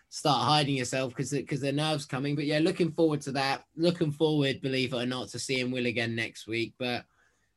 [0.09, 2.35] start hiding yourself because because the nerves coming.
[2.35, 3.63] But yeah, looking forward to that.
[3.75, 6.75] Looking forward, believe it or not, to seeing Will again next week.
[6.77, 7.03] But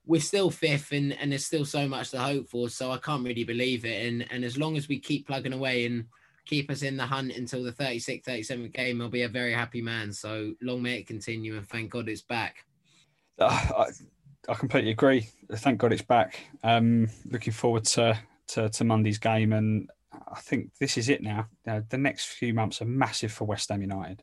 [0.06, 2.68] we're still fifth and, and there's still so much to hope for.
[2.68, 4.06] So I can't really believe it.
[4.06, 6.06] And and as long as we keep plugging away and
[6.46, 9.80] keep us in the hunt until the 36th, 37th game, I'll be a very happy
[9.80, 10.12] man.
[10.12, 12.64] So long may it continue and thank God it's back.
[13.38, 13.46] Uh,
[13.78, 13.86] I,
[14.48, 15.28] I completely agree.
[15.52, 16.40] Thank God it's back.
[16.64, 21.46] Um, looking forward to, to to Monday's game, and I think this is it now.
[21.66, 24.22] Uh, the next few months are massive for West Ham United,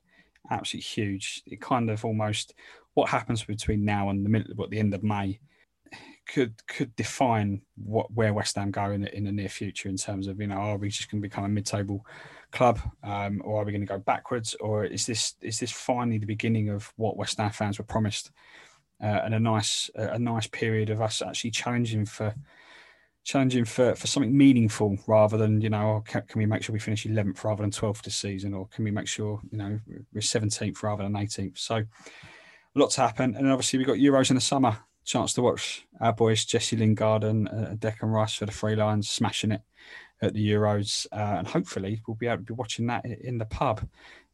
[0.49, 1.43] absolutely huge.
[1.45, 2.53] It kind of almost
[2.93, 5.39] what happens between now and the middle, what the end of May,
[6.27, 9.97] could could define what where West Ham go in the, in the near future in
[9.97, 12.05] terms of you know are we just going to become a mid-table
[12.51, 14.55] club um, or are we going to go backwards?
[14.59, 18.31] Or is this is this finally the beginning of what West Ham fans were promised?
[19.01, 22.33] Uh, and a nice a nice period of us actually challenging for
[23.23, 26.73] challenging for, for something meaningful rather than you know oh, can, can we make sure
[26.73, 28.53] we finish 11th rather than 12th this season?
[28.53, 29.79] Or can we make sure you know
[30.13, 31.83] we're 17th rather than 18th so
[32.77, 33.35] lots happen.
[33.35, 34.77] And obviously we've got euros in the summer
[35.07, 39.09] chance to watch our boys Jesse Lingard and uh, Declan Rice for the Free Lions
[39.09, 39.61] smashing it
[40.21, 43.45] at the Euros, uh, and hopefully we'll be able to be watching that in the
[43.45, 43.87] pub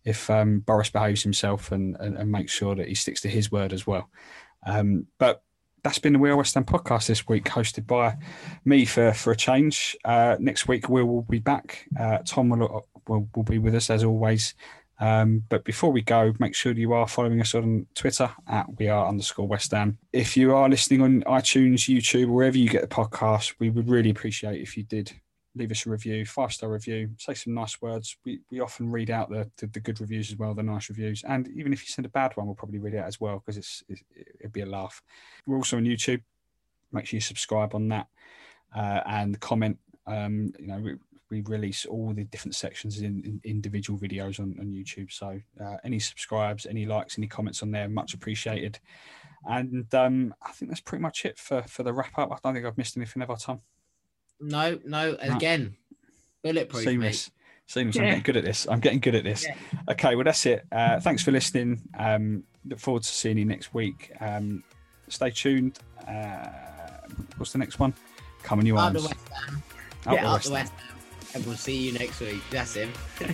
[0.04, 3.52] if um, Boris behaves himself and, and, and makes sure that he sticks to his
[3.52, 4.10] word as well.
[4.66, 5.44] Um, but
[5.84, 8.18] that's been the We Are West podcast this week, hosted by
[8.64, 9.98] me for for a change.
[10.06, 11.88] Uh, next week we will be back.
[12.00, 14.56] Uh, Tom will, will will be with us as always.
[15.00, 18.88] Um, but before we go, make sure you are following us on Twitter at we
[18.90, 19.98] are underscore West Ham.
[20.12, 24.12] If you are listening on iTunes, YouTube, wherever you get the podcast, we would really
[24.12, 25.12] appreciate if you did
[25.56, 28.18] leave us a review, five star review, say some nice words.
[28.26, 31.24] We, we often read out the, the, the good reviews as well, the nice reviews,
[31.28, 33.40] and even if you send a bad one, we'll probably read it out as well
[33.40, 34.04] because it's, it's
[34.40, 35.02] it'd be a laugh.
[35.46, 36.22] We're also on YouTube.
[36.92, 38.08] Make sure you subscribe on that
[38.76, 39.80] uh, and comment.
[40.06, 40.98] Um, you know,
[41.34, 45.12] we, we release all the different sections in, in individual videos on, on YouTube.
[45.12, 48.80] So uh, any subscribes, any likes, any comments on there, much appreciated.
[49.46, 52.32] And um, I think that's pretty much it for for the wrap up.
[52.32, 53.62] I don't think I've missed anything ever, Tom.
[54.40, 55.76] No, no, again,
[56.44, 57.28] bulletproof, Seamless.
[57.28, 57.34] mate.
[57.66, 57.96] Seamless.
[57.98, 58.68] I'm getting good at this.
[58.70, 59.46] I'm getting good at this.
[59.46, 59.56] Yeah.
[59.92, 60.66] Okay, well that's it.
[60.72, 61.82] Uh, thanks for listening.
[61.98, 64.12] Um, look forward to seeing you next week.
[64.22, 64.64] Um,
[65.10, 65.80] stay tuned.
[66.08, 66.48] Uh,
[67.38, 67.94] what's the next one?
[68.44, 69.02] Coming you Up arms.
[69.04, 69.64] the West Ham.
[70.06, 70.54] Up yeah, the up West Ham.
[70.54, 70.93] West Ham.
[71.34, 72.42] And we'll see you next week.
[72.52, 72.92] That's him.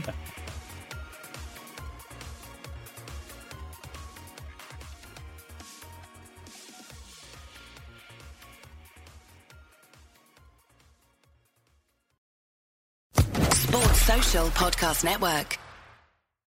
[13.52, 15.58] Sports Social Podcast Network.